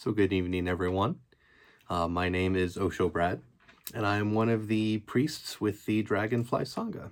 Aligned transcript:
So 0.00 0.12
good 0.12 0.32
evening, 0.32 0.68
everyone. 0.68 1.16
Uh, 1.90 2.06
my 2.06 2.28
name 2.28 2.54
is 2.54 2.78
Osho 2.78 3.08
Brad, 3.08 3.40
and 3.92 4.06
I 4.06 4.18
am 4.18 4.32
one 4.32 4.48
of 4.48 4.68
the 4.68 4.98
priests 4.98 5.60
with 5.60 5.86
the 5.86 6.02
Dragonfly 6.02 6.66
Sangha. 6.66 7.10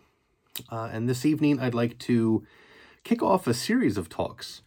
Uh, 0.70 0.88
and 0.92 1.08
this 1.08 1.26
evening, 1.26 1.58
I'd 1.58 1.74
like 1.74 1.98
to 1.98 2.46
kick 3.02 3.24
off 3.24 3.48
a 3.48 3.54
series 3.54 3.96
of 3.96 4.08
talks 4.08 4.62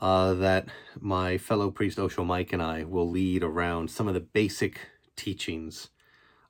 uh, 0.00 0.34
that 0.34 0.68
my 1.00 1.38
fellow 1.38 1.72
priest 1.72 1.98
Osho 1.98 2.22
Mike 2.22 2.52
and 2.52 2.62
I 2.62 2.84
will 2.84 3.10
lead 3.10 3.42
around 3.42 3.90
some 3.90 4.06
of 4.06 4.14
the 4.14 4.20
basic 4.20 4.82
teachings 5.16 5.88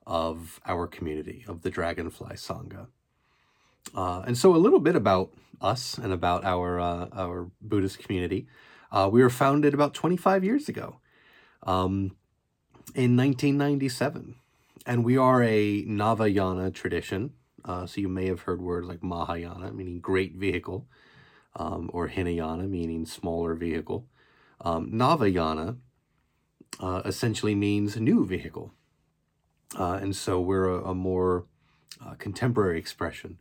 of 0.05 0.59
our 0.67 0.85
community, 0.85 1.43
of 1.47 1.63
the 1.63 1.71
Dragonfly 1.71 2.35
Sangha. 2.35 2.89
Uh, 3.95 4.21
and 4.27 4.37
so, 4.37 4.55
a 4.55 4.57
little 4.57 4.79
bit 4.79 4.95
about 4.95 5.31
us 5.61 5.97
and 5.97 6.13
about 6.13 6.45
our 6.45 6.79
uh, 6.79 7.07
our 7.11 7.49
Buddhist 7.59 7.97
community. 7.97 8.45
Uh, 8.91 9.09
we 9.11 9.21
were 9.21 9.29
founded 9.29 9.73
about 9.73 9.93
25 9.93 10.43
years 10.43 10.67
ago, 10.67 10.97
um, 11.63 12.15
in 12.93 13.15
1997, 13.15 14.35
and 14.85 15.05
we 15.05 15.17
are 15.17 15.41
a 15.43 15.83
Navayana 15.85 16.73
tradition. 16.73 17.33
Uh, 17.63 17.85
so 17.85 18.01
you 18.01 18.09
may 18.09 18.25
have 18.25 18.41
heard 18.41 18.61
words 18.61 18.87
like 18.87 19.03
Mahayana, 19.03 19.71
meaning 19.71 19.99
great 19.99 20.35
vehicle, 20.35 20.87
um, 21.55 21.89
or 21.93 22.07
Hinayana, 22.07 22.67
meaning 22.67 23.05
smaller 23.05 23.53
vehicle. 23.55 24.07
Um, 24.59 24.91
Navayana 24.91 25.77
uh, 26.79 27.01
essentially 27.05 27.55
means 27.55 27.97
new 27.97 28.25
vehicle, 28.25 28.73
uh, 29.77 29.99
and 30.01 30.15
so 30.15 30.41
we're 30.41 30.67
a, 30.67 30.89
a 30.89 30.95
more 30.95 31.45
contemporary 32.17 32.79
expression 32.79 33.37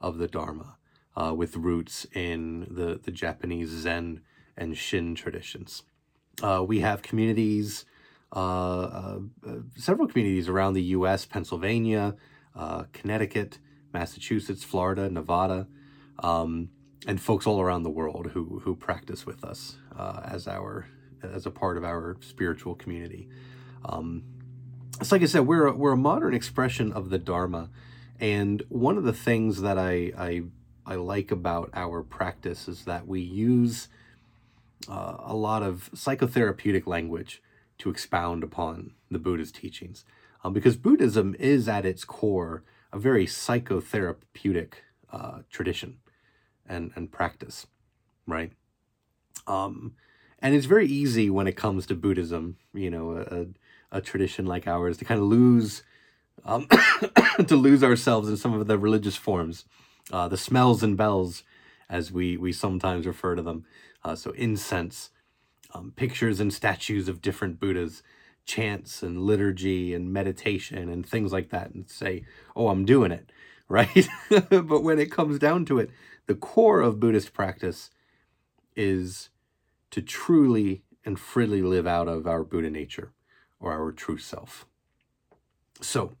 of 0.00 0.18
the 0.18 0.26
Dharma 0.26 0.76
uh, 1.16 1.32
with 1.34 1.56
roots 1.56 2.06
in 2.12 2.66
the, 2.70 3.00
the 3.02 3.10
Japanese 3.10 3.70
Zen 3.70 4.20
and 4.56 4.76
Shin 4.76 5.14
traditions. 5.14 5.82
Uh, 6.42 6.64
we 6.66 6.80
have 6.80 7.02
communities, 7.02 7.84
uh, 8.34 8.38
uh, 8.38 9.18
uh 9.46 9.54
several 9.76 10.08
communities 10.08 10.48
around 10.48 10.74
the 10.74 10.82
US, 10.82 11.26
Pennsylvania, 11.26 12.16
uh, 12.54 12.84
Connecticut, 12.92 13.58
Massachusetts, 13.92 14.64
Florida, 14.64 15.10
Nevada, 15.10 15.66
um, 16.20 16.70
and 17.06 17.20
folks 17.20 17.46
all 17.46 17.60
around 17.60 17.82
the 17.82 17.90
world 17.90 18.30
who, 18.32 18.60
who 18.64 18.76
practice 18.76 19.26
with 19.26 19.44
us 19.44 19.76
as, 20.24 20.46
our, 20.46 20.86
as 21.22 21.46
a 21.46 21.50
part 21.50 21.76
of 21.76 21.84
our 21.84 22.16
spiritual 22.20 22.74
community. 22.74 23.28
Um, 23.84 24.22
it's 25.00 25.10
like 25.10 25.22
I 25.22 25.26
said, 25.26 25.46
we're 25.46 25.66
a, 25.66 25.72
we're 25.72 25.92
a 25.92 25.96
modern 25.96 26.34
expression 26.34 26.92
of 26.92 27.10
the 27.10 27.18
Dharma 27.18 27.70
and 28.20 28.62
one 28.68 28.98
of 28.98 29.04
the 29.04 29.14
things 29.14 29.62
that 29.62 29.78
I, 29.78 30.12
I, 30.16 30.42
I 30.84 30.94
like 30.96 31.30
about 31.30 31.70
our 31.72 32.02
practice 32.02 32.68
is 32.68 32.84
that 32.84 33.06
we 33.06 33.20
use 33.20 33.88
uh, 34.88 35.16
a 35.18 35.34
lot 35.34 35.62
of 35.62 35.90
psychotherapeutic 35.94 36.86
language 36.86 37.42
to 37.78 37.90
expound 37.90 38.42
upon 38.42 38.92
the 39.10 39.18
Buddha's 39.18 39.52
teachings. 39.52 40.04
Um, 40.42 40.52
because 40.52 40.76
Buddhism 40.76 41.36
is 41.38 41.68
at 41.68 41.84
its 41.84 42.04
core 42.04 42.62
a 42.92 42.98
very 42.98 43.26
psychotherapeutic 43.26 44.74
uh, 45.12 45.40
tradition 45.50 45.98
and, 46.66 46.92
and 46.94 47.12
practice, 47.12 47.66
right? 48.26 48.52
Um, 49.46 49.94
and 50.38 50.54
it's 50.54 50.66
very 50.66 50.86
easy 50.86 51.28
when 51.28 51.46
it 51.46 51.56
comes 51.56 51.86
to 51.86 51.94
Buddhism, 51.94 52.56
you 52.72 52.90
know, 52.90 53.16
a, 53.92 53.98
a 53.98 54.00
tradition 54.00 54.46
like 54.46 54.66
ours, 54.66 54.96
to 54.98 55.04
kind 55.04 55.20
of 55.20 55.26
lose 55.26 55.82
um, 56.44 56.66
to 57.46 57.56
lose 57.56 57.84
ourselves 57.84 58.28
in 58.28 58.36
some 58.36 58.54
of 58.54 58.66
the 58.66 58.78
religious 58.78 59.16
forms, 59.16 59.64
uh, 60.12 60.28
the 60.28 60.36
smells 60.36 60.82
and 60.82 60.96
bells, 60.96 61.42
as 61.90 62.12
we, 62.12 62.36
we 62.36 62.52
sometimes 62.52 63.06
refer 63.06 63.34
to 63.34 63.42
them. 63.42 63.64
Uh, 64.04 64.14
so 64.14 64.30
incense, 64.30 65.10
um, 65.74 65.92
pictures 65.96 66.40
and 66.40 66.52
statues 66.52 67.08
of 67.08 67.20
different 67.20 67.58
Buddhas, 67.58 68.02
chants 68.46 69.02
and 69.02 69.22
liturgy 69.22 69.92
and 69.92 70.12
meditation 70.12 70.88
and 70.88 71.04
things 71.04 71.32
like 71.32 71.50
that, 71.50 71.72
and 71.74 71.90
say, 71.90 72.24
oh, 72.56 72.68
I'm 72.68 72.84
doing 72.84 73.12
it, 73.12 73.30
right? 73.68 74.08
but 74.30 74.82
when 74.82 74.98
it 74.98 75.10
comes 75.12 75.38
down 75.38 75.64
to 75.66 75.78
it, 75.78 75.90
the 76.26 76.34
core 76.34 76.80
of 76.80 77.00
Buddhist 77.00 77.32
practice 77.32 77.90
is 78.76 79.30
to 79.90 80.00
truly 80.00 80.82
and 81.04 81.18
freely 81.18 81.62
live 81.62 81.86
out 81.86 82.08
of 82.08 82.26
our 82.26 82.44
Buddha 82.44 82.70
nature 82.70 83.12
or 83.58 83.72
our 83.72 83.90
true 83.90 84.18
self. 84.18 84.66
So, 85.80 86.12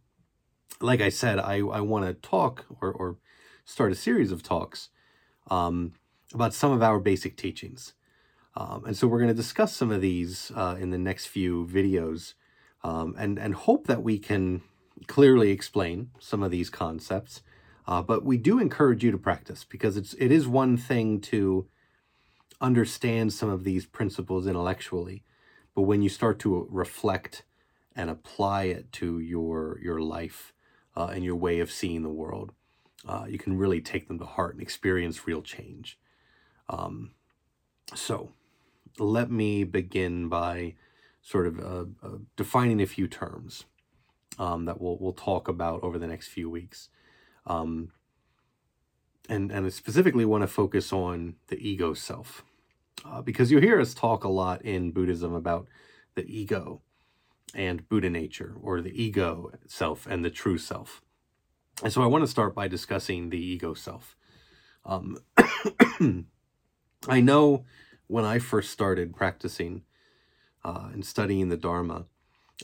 like 0.80 1.00
I 1.00 1.10
said, 1.10 1.38
I, 1.38 1.58
I 1.58 1.80
want 1.80 2.06
to 2.06 2.14
talk 2.14 2.66
or, 2.80 2.90
or 2.90 3.16
start 3.64 3.92
a 3.92 3.96
series 3.96 4.32
of 4.32 4.42
talks 4.42 4.88
um, 5.48 5.92
about 6.34 6.54
some 6.54 6.72
of 6.72 6.82
our 6.82 6.98
basic 6.98 7.36
teachings. 7.36 7.94
Um, 8.56 8.84
and 8.84 8.96
so 8.96 9.06
we're 9.06 9.18
going 9.18 9.28
to 9.28 9.34
discuss 9.34 9.74
some 9.74 9.90
of 9.90 10.00
these 10.00 10.50
uh, 10.54 10.76
in 10.78 10.90
the 10.90 10.98
next 10.98 11.26
few 11.26 11.66
videos 11.66 12.34
um, 12.82 13.14
and, 13.18 13.38
and 13.38 13.54
hope 13.54 13.86
that 13.86 14.02
we 14.02 14.18
can 14.18 14.62
clearly 15.06 15.50
explain 15.50 16.10
some 16.18 16.42
of 16.42 16.50
these 16.50 16.70
concepts. 16.70 17.42
Uh, 17.86 18.02
but 18.02 18.24
we 18.24 18.36
do 18.36 18.58
encourage 18.58 19.02
you 19.02 19.10
to 19.10 19.18
practice 19.18 19.64
because 19.64 19.96
it's, 19.96 20.14
it 20.14 20.30
is 20.30 20.46
one 20.46 20.76
thing 20.76 21.20
to 21.20 21.66
understand 22.60 23.32
some 23.32 23.48
of 23.48 23.64
these 23.64 23.86
principles 23.86 24.46
intellectually. 24.46 25.24
But 25.74 25.82
when 25.82 26.02
you 26.02 26.08
start 26.08 26.38
to 26.40 26.66
reflect 26.70 27.44
and 27.96 28.10
apply 28.10 28.64
it 28.64 28.92
to 28.92 29.18
your, 29.18 29.78
your 29.82 30.00
life, 30.00 30.52
uh, 30.96 31.06
and 31.06 31.24
your 31.24 31.36
way 31.36 31.60
of 31.60 31.70
seeing 31.70 32.02
the 32.02 32.08
world. 32.10 32.52
Uh, 33.06 33.24
you 33.28 33.38
can 33.38 33.56
really 33.56 33.80
take 33.80 34.08
them 34.08 34.18
to 34.18 34.26
heart 34.26 34.54
and 34.54 34.62
experience 34.62 35.26
real 35.26 35.42
change. 35.42 35.98
Um, 36.68 37.12
so, 37.94 38.32
let 38.98 39.30
me 39.30 39.64
begin 39.64 40.28
by 40.28 40.74
sort 41.22 41.46
of 41.46 41.58
uh, 41.58 42.06
uh, 42.06 42.18
defining 42.36 42.80
a 42.80 42.86
few 42.86 43.08
terms 43.08 43.64
um, 44.38 44.64
that 44.64 44.80
we'll, 44.80 44.98
we'll 44.98 45.12
talk 45.12 45.48
about 45.48 45.82
over 45.82 45.98
the 45.98 46.06
next 46.06 46.28
few 46.28 46.48
weeks. 46.48 46.88
Um, 47.46 47.92
and, 49.28 49.50
and 49.50 49.66
I 49.66 49.68
specifically 49.68 50.24
want 50.24 50.42
to 50.42 50.48
focus 50.48 50.92
on 50.92 51.36
the 51.48 51.56
ego 51.56 51.94
self. 51.94 52.44
Uh, 53.04 53.22
because 53.22 53.50
you 53.50 53.58
hear 53.58 53.80
us 53.80 53.94
talk 53.94 54.24
a 54.24 54.28
lot 54.28 54.62
in 54.62 54.90
Buddhism 54.90 55.32
about 55.32 55.66
the 56.16 56.24
ego 56.26 56.82
and 57.54 57.88
Buddha 57.88 58.10
nature, 58.10 58.54
or 58.60 58.80
the 58.80 59.02
ego 59.02 59.52
self 59.66 60.06
and 60.06 60.24
the 60.24 60.30
true 60.30 60.58
self. 60.58 61.00
And 61.82 61.92
so 61.92 62.02
I 62.02 62.06
want 62.06 62.22
to 62.24 62.30
start 62.30 62.54
by 62.54 62.68
discussing 62.68 63.30
the 63.30 63.42
ego 63.42 63.74
self. 63.74 64.16
Um, 64.84 65.18
I 67.08 67.20
know 67.20 67.64
when 68.06 68.24
I 68.24 68.38
first 68.38 68.70
started 68.70 69.16
practicing 69.16 69.82
uh, 70.62 70.90
and 70.92 71.04
studying 71.04 71.48
the 71.48 71.56
Dharma, 71.56 72.06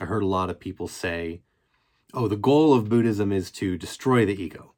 I 0.01 0.05
heard 0.05 0.23
a 0.23 0.27
lot 0.27 0.51
of 0.51 0.61
people 0.61 0.87
say, 0.87 1.41
oh, 2.13 2.29
the 2.29 2.37
goal 2.37 2.75
of 2.75 2.89
Buddhism 2.89 3.33
is 3.33 3.51
to 3.53 3.79
destroy 3.79 4.27
the 4.27 4.41
ego, 4.41 4.75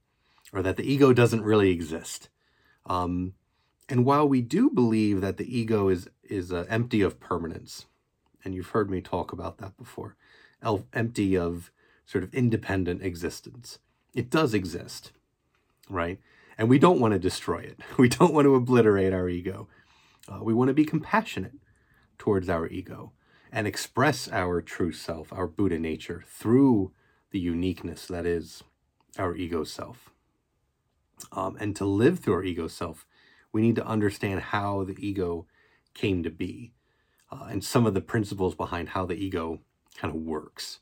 or 0.52 0.62
that 0.62 0.76
the 0.76 0.90
ego 0.90 1.12
doesn't 1.12 1.42
really 1.42 1.70
exist. 1.70 2.28
Um, 2.86 3.34
and 3.88 4.04
while 4.04 4.28
we 4.28 4.40
do 4.40 4.70
believe 4.70 5.20
that 5.20 5.36
the 5.36 5.58
ego 5.58 5.88
is, 5.88 6.08
is 6.22 6.52
uh, 6.52 6.64
empty 6.68 7.00
of 7.00 7.18
permanence, 7.18 7.86
and 8.44 8.54
you've 8.54 8.70
heard 8.70 8.90
me 8.90 9.00
talk 9.00 9.32
about 9.32 9.58
that 9.58 9.76
before, 9.76 10.16
empty 10.92 11.36
of 11.36 11.72
sort 12.06 12.22
of 12.22 12.32
independent 12.32 13.02
existence. 13.02 13.78
It 14.18 14.30
does 14.30 14.52
exist, 14.52 15.12
right? 15.88 16.18
And 16.58 16.68
we 16.68 16.80
don't 16.80 16.98
want 16.98 17.12
to 17.12 17.20
destroy 17.20 17.58
it. 17.58 17.78
We 17.98 18.08
don't 18.08 18.34
want 18.34 18.46
to 18.46 18.56
obliterate 18.56 19.12
our 19.12 19.28
ego. 19.28 19.68
Uh, 20.26 20.40
we 20.42 20.52
want 20.52 20.66
to 20.70 20.74
be 20.74 20.84
compassionate 20.84 21.54
towards 22.18 22.48
our 22.48 22.66
ego 22.66 23.12
and 23.52 23.68
express 23.68 24.28
our 24.28 24.60
true 24.60 24.90
self, 24.90 25.32
our 25.32 25.46
Buddha 25.46 25.78
nature, 25.78 26.24
through 26.26 26.90
the 27.30 27.38
uniqueness 27.38 28.06
that 28.06 28.26
is 28.26 28.64
our 29.16 29.36
ego 29.36 29.62
self. 29.62 30.10
Um, 31.30 31.56
and 31.60 31.76
to 31.76 31.84
live 31.84 32.18
through 32.18 32.34
our 32.34 32.44
ego 32.44 32.66
self, 32.66 33.06
we 33.52 33.62
need 33.62 33.76
to 33.76 33.86
understand 33.86 34.40
how 34.40 34.82
the 34.82 34.96
ego 34.98 35.46
came 35.94 36.24
to 36.24 36.30
be 36.30 36.72
uh, 37.30 37.46
and 37.50 37.62
some 37.62 37.86
of 37.86 37.94
the 37.94 38.00
principles 38.00 38.56
behind 38.56 38.88
how 38.88 39.06
the 39.06 39.14
ego 39.14 39.60
kind 39.96 40.12
of 40.12 40.20
works. 40.20 40.80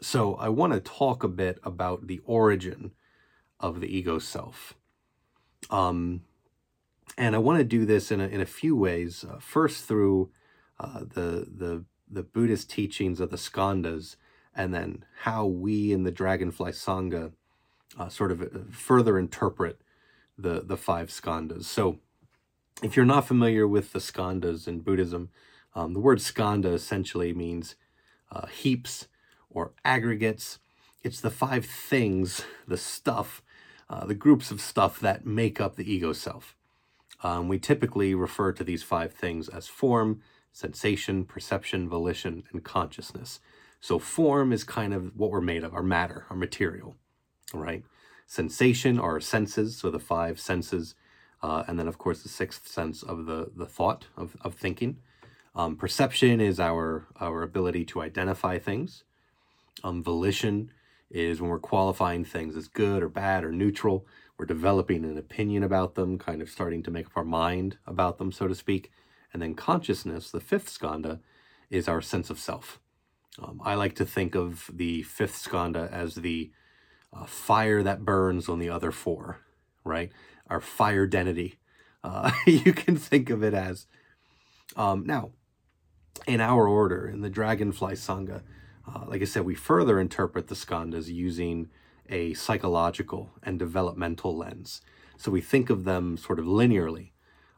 So 0.00 0.34
I 0.34 0.48
want 0.48 0.72
to 0.72 0.80
talk 0.80 1.22
a 1.24 1.28
bit 1.28 1.58
about 1.62 2.06
the 2.06 2.20
origin 2.24 2.92
of 3.60 3.80
the 3.80 3.96
ego 3.96 4.18
self. 4.18 4.74
Um, 5.70 6.22
and 7.16 7.34
I 7.34 7.38
want 7.38 7.58
to 7.58 7.64
do 7.64 7.86
this 7.86 8.10
in 8.10 8.20
a, 8.20 8.26
in 8.26 8.40
a 8.40 8.46
few 8.46 8.76
ways. 8.76 9.24
Uh, 9.28 9.38
first, 9.38 9.84
through 9.84 10.30
uh, 10.80 11.00
the, 11.00 11.46
the, 11.56 11.84
the 12.10 12.22
Buddhist 12.22 12.68
teachings 12.70 13.20
of 13.20 13.30
the 13.30 13.36
skandhas, 13.36 14.16
and 14.54 14.74
then 14.74 15.04
how 15.22 15.46
we 15.46 15.92
in 15.92 16.04
the 16.04 16.12
Dragonfly 16.12 16.72
Sangha 16.72 17.32
uh, 17.98 18.08
sort 18.08 18.32
of 18.32 18.42
uh, 18.42 18.46
further 18.70 19.18
interpret 19.18 19.80
the, 20.36 20.60
the 20.60 20.76
five 20.76 21.08
skandhas. 21.08 21.64
So 21.64 22.00
if 22.82 22.96
you're 22.96 23.04
not 23.04 23.26
familiar 23.26 23.66
with 23.66 23.92
the 23.92 24.00
skandhas 24.00 24.66
in 24.66 24.80
Buddhism, 24.80 25.30
um, 25.74 25.92
the 25.92 26.00
word 26.00 26.20
skanda 26.20 26.70
essentially 26.70 27.32
means 27.32 27.76
uh, 28.30 28.46
heaps 28.46 29.06
or 29.54 29.72
aggregates. 29.84 30.58
It's 31.02 31.20
the 31.20 31.30
five 31.30 31.64
things, 31.64 32.44
the 32.68 32.76
stuff, 32.76 33.42
uh, 33.88 34.04
the 34.04 34.14
groups 34.14 34.50
of 34.50 34.60
stuff 34.60 35.00
that 35.00 35.24
make 35.24 35.60
up 35.60 35.76
the 35.76 35.90
ego 35.90 36.12
self. 36.12 36.56
Um, 37.22 37.48
we 37.48 37.58
typically 37.58 38.14
refer 38.14 38.52
to 38.52 38.64
these 38.64 38.82
five 38.82 39.12
things 39.14 39.48
as 39.48 39.66
form, 39.66 40.20
sensation, 40.52 41.24
perception, 41.24 41.88
volition, 41.88 42.44
and 42.52 42.62
consciousness. 42.62 43.40
So 43.80 43.98
form 43.98 44.52
is 44.52 44.64
kind 44.64 44.94
of 44.94 45.16
what 45.16 45.30
we're 45.30 45.40
made 45.40 45.64
of, 45.64 45.74
our 45.74 45.82
matter, 45.82 46.26
our 46.30 46.36
material, 46.36 46.96
right? 47.52 47.84
Sensation 48.26 48.98
are 48.98 49.12
our 49.12 49.20
senses, 49.20 49.76
so 49.76 49.90
the 49.90 49.98
five 49.98 50.40
senses, 50.40 50.94
uh, 51.42 51.64
and 51.68 51.78
then 51.78 51.88
of 51.88 51.98
course 51.98 52.22
the 52.22 52.28
sixth 52.28 52.66
sense 52.66 53.02
of 53.02 53.26
the 53.26 53.50
the 53.54 53.66
thought 53.66 54.06
of, 54.16 54.36
of 54.40 54.54
thinking. 54.54 54.98
Um, 55.54 55.76
perception 55.76 56.40
is 56.40 56.58
our 56.58 57.06
our 57.20 57.42
ability 57.42 57.84
to 57.86 58.00
identify 58.00 58.58
things. 58.58 59.04
Um, 59.82 60.02
volition 60.02 60.70
is 61.10 61.40
when 61.40 61.50
we're 61.50 61.58
qualifying 61.58 62.24
things 62.24 62.56
as 62.56 62.68
good 62.68 63.02
or 63.02 63.08
bad 63.08 63.44
or 63.44 63.52
neutral. 63.52 64.06
We're 64.38 64.46
developing 64.46 65.04
an 65.04 65.18
opinion 65.18 65.62
about 65.62 65.94
them, 65.94 66.18
kind 66.18 66.42
of 66.42 66.50
starting 66.50 66.82
to 66.84 66.90
make 66.90 67.06
up 67.06 67.16
our 67.16 67.24
mind 67.24 67.78
about 67.86 68.18
them, 68.18 68.32
so 68.32 68.48
to 68.48 68.54
speak. 68.54 68.90
And 69.32 69.42
then 69.42 69.54
consciousness, 69.54 70.30
the 70.30 70.40
fifth 70.40 70.68
skanda, 70.68 71.20
is 71.70 71.88
our 71.88 72.00
sense 72.00 72.30
of 72.30 72.38
self. 72.38 72.80
Um, 73.42 73.60
I 73.64 73.74
like 73.74 73.94
to 73.96 74.04
think 74.04 74.34
of 74.34 74.70
the 74.72 75.02
fifth 75.02 75.36
skanda 75.36 75.88
as 75.90 76.16
the 76.16 76.50
uh, 77.12 77.26
fire 77.26 77.82
that 77.82 78.04
burns 78.04 78.48
on 78.48 78.58
the 78.58 78.70
other 78.70 78.92
four, 78.92 79.40
right? 79.84 80.10
Our 80.48 80.60
fire 80.60 81.04
identity. 81.04 81.58
Uh, 82.02 82.30
you 82.46 82.72
can 82.72 82.96
think 82.96 83.30
of 83.30 83.42
it 83.42 83.54
as. 83.54 83.86
Um, 84.76 85.04
now, 85.06 85.30
in 86.26 86.40
our 86.40 86.66
order, 86.68 87.06
in 87.06 87.20
the 87.20 87.30
Dragonfly 87.30 87.94
Sangha, 87.94 88.42
uh, 88.86 89.04
like 89.06 89.22
I 89.22 89.24
said, 89.24 89.44
we 89.44 89.54
further 89.54 89.98
interpret 89.98 90.48
the 90.48 90.54
skandhas 90.54 91.08
using 91.08 91.70
a 92.08 92.34
psychological 92.34 93.30
and 93.42 93.58
developmental 93.58 94.36
lens. 94.36 94.82
So 95.16 95.30
we 95.30 95.40
think 95.40 95.70
of 95.70 95.84
them 95.84 96.16
sort 96.16 96.38
of 96.38 96.44
linearly 96.44 97.10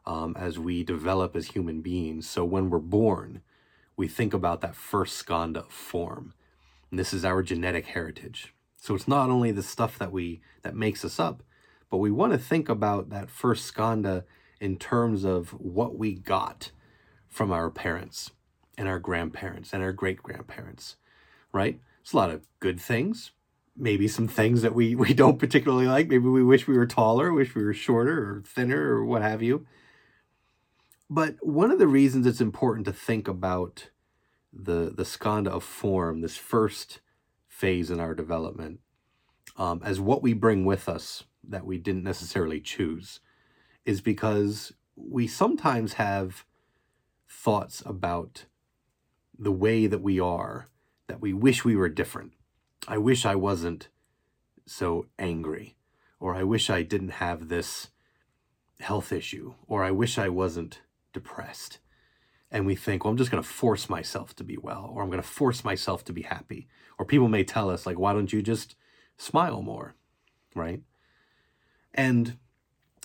um, 0.05 0.35
as 0.37 0.57
we 0.57 0.83
develop 0.83 1.35
as 1.35 1.47
human 1.47 1.81
beings. 1.81 2.29
So 2.29 2.45
when 2.45 2.69
we're 2.69 2.79
born, 2.79 3.41
we 3.97 4.07
think 4.07 4.33
about 4.33 4.61
that 4.61 4.75
first 4.75 5.15
skanda 5.17 5.63
form. 5.67 6.33
And 6.89 6.99
this 6.99 7.13
is 7.13 7.25
our 7.25 7.43
genetic 7.43 7.87
heritage. 7.87 8.53
So 8.77 8.95
it's 8.95 9.07
not 9.07 9.29
only 9.29 9.51
the 9.51 9.63
stuff 9.63 9.97
that 9.99 10.11
we 10.11 10.41
that 10.61 10.75
makes 10.75 11.03
us 11.03 11.19
up, 11.19 11.43
but 11.89 11.97
we 11.97 12.11
want 12.11 12.31
to 12.31 12.37
think 12.37 12.69
about 12.69 13.09
that 13.09 13.29
first 13.29 13.65
skanda 13.65 14.23
in 14.61 14.77
terms 14.77 15.23
of 15.23 15.49
what 15.49 15.97
we 15.97 16.13
got 16.13 16.71
from 17.27 17.51
our 17.51 17.69
parents 17.69 18.31
and 18.77 18.87
our 18.87 18.99
grandparents 18.99 19.73
and 19.73 19.83
our 19.83 19.91
great 19.91 20.21
grandparents, 20.23 20.95
right? 21.51 21.79
It's 22.01 22.13
a 22.13 22.17
lot 22.17 22.29
of 22.29 22.45
good 22.59 22.79
things, 22.79 23.31
maybe 23.75 24.07
some 24.07 24.27
things 24.27 24.61
that 24.61 24.75
we, 24.75 24.95
we 25.05 25.13
don't 25.13 25.39
particularly 25.39 25.87
like. 25.87 26.07
Maybe 26.07 26.27
we 26.27 26.43
wish 26.43 26.67
we 26.67 26.77
were 26.77 26.87
taller, 26.87 27.33
wish 27.33 27.55
we 27.55 27.63
were 27.63 27.73
shorter 27.73 28.17
or 28.17 28.43
thinner 28.45 28.95
or 28.95 29.05
what 29.05 29.21
have 29.21 29.41
you. 29.41 29.65
But 31.09 31.35
one 31.41 31.71
of 31.71 31.79
the 31.79 31.87
reasons 31.87 32.25
it's 32.25 32.41
important 32.41 32.85
to 32.85 32.93
think 32.93 33.27
about 33.27 33.89
the, 34.51 34.91
the 34.95 35.05
skanda 35.05 35.51
of 35.51 35.63
form, 35.63 36.21
this 36.21 36.35
first 36.35 36.99
phase 37.47 37.89
in 37.89 37.99
our 37.99 38.13
development, 38.13 38.79
um, 39.55 39.81
as 39.83 39.99
what 39.99 40.21
we 40.21 40.33
bring 40.33 40.65
with 40.65 40.89
us 40.89 41.23
that 41.47 41.65
we 41.65 41.77
didn't 41.77 42.03
necessarily 42.03 42.59
choose, 42.59 43.21
is 43.85 44.01
because 44.01 44.73
we 44.95 45.27
sometimes 45.27 45.93
have 45.93 46.45
thoughts 47.29 47.81
about 47.85 48.45
the 49.37 49.51
way 49.51 49.87
that 49.87 50.01
we 50.01 50.19
are 50.19 50.67
that 51.07 51.21
we 51.21 51.33
wish 51.33 51.65
we 51.65 51.75
were 51.75 51.89
different. 51.89 52.33
I 52.87 52.97
wish 52.97 53.25
I 53.25 53.35
wasn't 53.35 53.89
so 54.65 55.07
angry, 55.17 55.75
or 56.19 56.35
I 56.35 56.43
wish 56.43 56.69
I 56.69 56.83
didn't 56.83 57.09
have 57.09 57.47
this 57.47 57.89
health 58.79 59.11
issue, 59.11 59.55
or 59.67 59.83
I 59.83 59.91
wish 59.91 60.17
I 60.17 60.29
wasn't 60.29 60.81
depressed. 61.13 61.79
And 62.51 62.65
we 62.65 62.75
think, 62.75 63.03
well, 63.03 63.11
I'm 63.11 63.17
just 63.17 63.31
going 63.31 63.43
to 63.43 63.49
force 63.49 63.89
myself 63.89 64.35
to 64.35 64.43
be 64.43 64.57
well, 64.57 64.91
or 64.93 65.01
I'm 65.01 65.09
going 65.09 65.21
to 65.21 65.27
force 65.27 65.63
myself 65.63 66.05
to 66.05 66.13
be 66.13 66.21
happy. 66.21 66.67
Or 66.97 67.05
people 67.05 67.27
may 67.27 67.43
tell 67.43 67.69
us, 67.69 67.85
like, 67.85 67.99
why 67.99 68.13
don't 68.13 68.31
you 68.31 68.41
just 68.41 68.75
smile 69.17 69.61
more? 69.61 69.95
Right? 70.55 70.81
And 71.93 72.37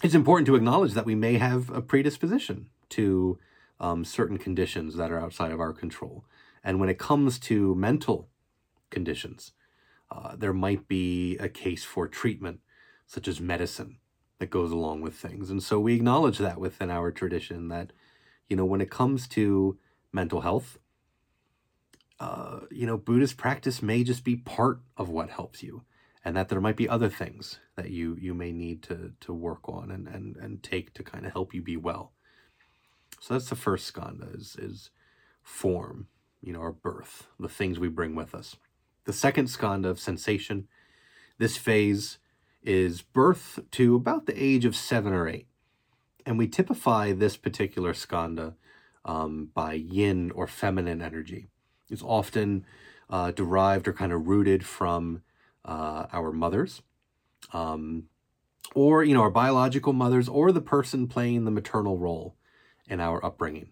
it's 0.02 0.14
important 0.14 0.46
to 0.46 0.54
acknowledge 0.54 0.93
that 0.93 1.06
we 1.06 1.14
may 1.14 1.38
have 1.38 1.70
a 1.70 1.81
predisposition 1.81 2.66
to 2.90 3.38
um, 3.81 4.04
certain 4.04 4.38
conditions 4.38 4.96
that 4.96 5.10
are 5.10 5.20
outside 5.20 5.50
of 5.50 5.60
our 5.60 5.72
control. 5.72 6.25
And 6.62 6.79
when 6.79 6.88
it 6.88 6.99
comes 6.99 7.38
to 7.41 7.75
mental 7.75 8.29
conditions, 8.91 9.53
uh, 10.11 10.37
there 10.37 10.53
might 10.53 10.88
be 10.88 11.37
a 11.38 11.49
case 11.49 11.85
for 11.85 12.06
treatment, 12.06 12.61
such 13.06 13.26
as 13.26 13.41
medicine, 13.41 13.99
that 14.38 14.50
goes 14.50 14.70
along 14.70 15.00
with 15.00 15.14
things. 15.14 15.50
And 15.50 15.62
so 15.62 15.79
we 15.79 15.94
acknowledge 15.94 16.38
that 16.38 16.59
within 16.59 16.91
our 16.91 17.11
tradition 17.11 17.69
that, 17.69 17.93
you 18.49 18.56
know, 18.56 18.64
when 18.64 18.81
it 18.81 18.91
comes 18.91 19.29
to 19.29 19.79
mental 20.12 20.41
health, 20.43 20.79
uh, 22.20 22.61
you 22.70 22.87
know, 22.87 22.97
Buddhist 22.97 23.37
practice 23.37 23.82
may 23.82 24.05
just 24.05 24.25
be 24.25 24.37
part 24.37 24.81
of 24.97 25.09
what 25.09 25.31
helps 25.31 25.62
you, 25.62 25.82
and 26.25 26.37
that 26.37 26.49
there 26.49 26.61
might 26.61 26.76
be 26.76 26.88
other 26.88 27.09
things 27.09 27.59
that 27.75 27.91
you 27.91 28.17
you 28.20 28.35
may 28.35 28.53
need 28.53 28.82
to 28.85 29.12
to 29.20 29.32
work 29.32 29.69
on 29.69 29.91
and 29.91 30.06
and 30.06 30.37
and 30.37 30.62
take 30.62 30.93
to 30.94 31.03
kind 31.03 31.26
of 31.26 31.32
help 31.32 31.53
you 31.55 31.62
be 31.62 31.76
well. 31.76 32.12
So 33.20 33.35
that's 33.35 33.49
the 33.49 33.56
first 33.56 33.87
skanda 33.87 34.29
is, 34.35 34.56
is 34.56 34.91
form, 35.43 36.09
you 36.43 36.53
know, 36.53 36.61
our 36.61 36.73
birth, 36.73 37.29
the 37.39 37.49
things 37.49 37.79
we 37.79 37.89
bring 37.89 38.15
with 38.15 38.35
us. 38.35 38.56
The 39.05 39.12
second 39.12 39.49
skanda 39.49 39.89
of 39.89 40.00
sensation, 40.00 40.69
this 41.39 41.56
phase 41.56 42.19
is 42.62 43.03
birth 43.03 43.61
to 43.73 43.97
about 43.97 44.27
the 44.27 44.43
age 44.43 44.65
of 44.65 44.77
seven 44.77 45.12
or 45.12 45.29
eight. 45.29 45.47
And 46.25 46.39
we 46.39 46.47
typify 46.47 47.12
this 47.12 47.37
particular 47.37 47.94
skanda 47.94 48.55
um, 49.05 49.50
by 49.55 49.75
yin 49.75 50.31
or 50.33 50.47
feminine 50.47 51.03
energy. 51.03 51.49
It's 51.91 52.03
often 52.03 52.65
uh, 53.11 53.33
derived 53.33 53.88
or 53.88 53.93
kind 53.93 54.12
of 54.12 54.27
rooted 54.27 54.65
from 54.65 55.23
uh, 55.65 56.06
our 56.12 56.33
mothers, 56.33 56.83
um, 57.53 58.05
or 58.75 59.05
you 59.05 59.15
know, 59.15 59.23
our 59.23 59.31
biological 59.31 59.93
mothers, 59.93 60.29
or 60.29 60.53
the 60.53 60.61
person 60.61 61.06
playing 61.06 61.45
the 61.45 61.50
maternal 61.50 61.99
role 61.99 62.37
in 62.88 63.00
our 63.00 63.25
upbringing. 63.25 63.71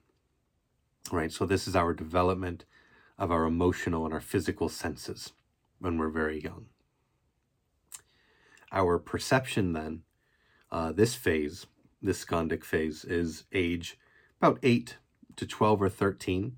Right? 1.11 1.33
So, 1.33 1.47
this 1.47 1.67
is 1.67 1.75
our 1.75 1.95
development 1.95 2.65
of 3.19 3.31
our 3.31 3.45
emotional 3.45 4.05
and 4.05 4.15
our 4.15 4.21
physical 4.21 4.69
senses 4.69 5.33
when 5.79 5.99
we're 5.99 6.09
very 6.09 6.41
young. 6.41 6.67
Our 8.73 8.99
perception, 8.99 9.73
then, 9.73 10.03
uh, 10.71 10.93
this 10.93 11.15
phase, 11.15 11.67
this 12.01 12.25
skandhic 12.25 12.65
phase, 12.65 13.05
is 13.05 13.45
age 13.53 13.99
about 14.41 14.59
8 14.63 14.97
to 15.37 15.47
12 15.47 15.83
or 15.83 15.89
13, 15.89 16.57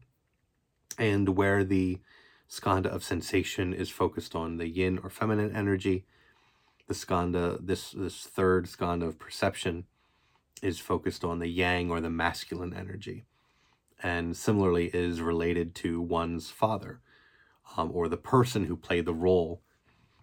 and 0.99 1.29
where 1.31 1.65
the 1.65 2.01
skanda 2.47 2.91
of 2.91 3.03
sensation 3.03 3.73
is 3.73 3.89
focused 3.89 4.35
on 4.35 4.59
the 4.59 4.69
yin 4.69 4.99
or 5.03 5.09
feminine 5.09 5.57
energy. 5.57 6.05
The 6.87 6.95
skanda, 6.95 7.59
this, 7.61 7.93
this 7.93 8.25
third 8.25 8.69
skanda 8.69 9.07
of 9.07 9.19
perception, 9.19 9.87
is 10.63 10.79
focused 10.79 11.25
on 11.25 11.39
the 11.39 11.49
yang 11.49 11.91
or 11.91 12.01
the 12.01 12.11
masculine 12.11 12.75
energy, 12.75 13.25
and 14.03 14.37
similarly 14.37 14.91
is 14.93 15.21
related 15.21 15.75
to 15.77 16.01
one's 16.01 16.51
father 16.51 17.01
um, 17.77 17.91
or 17.93 18.09
the 18.09 18.17
person 18.17 18.65
who 18.65 18.77
played 18.77 19.07
the 19.07 19.15
role 19.15 19.63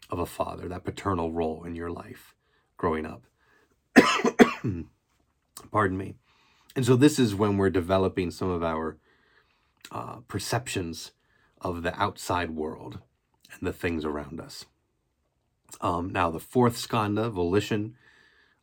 of 0.10 0.20
a 0.20 0.26
father, 0.26 0.68
that 0.68 0.84
paternal 0.84 1.32
role 1.32 1.64
in 1.64 1.76
your 1.76 1.92
life 1.92 2.36
growing 2.78 3.06
up. 3.06 3.24
Pardon 5.72 5.98
me. 5.98 6.16
And 6.76 6.86
so 6.86 6.96
this 6.96 7.20
is 7.20 7.36
when 7.36 7.58
we're 7.58 7.70
developing 7.70 8.32
some 8.32 8.50
of 8.50 8.64
our 8.64 8.98
uh, 9.92 10.18
perceptions 10.28 11.12
of 11.62 11.84
the 11.84 12.00
outside 12.02 12.52
world 12.52 13.00
and 13.52 13.68
the 13.68 13.74
things 13.74 14.06
around 14.06 14.40
us. 14.40 14.66
Um, 15.82 16.12
now, 16.12 16.32
the 16.32 16.40
fourth 16.40 16.78
skanda, 16.78 17.30
volition, 17.30 17.96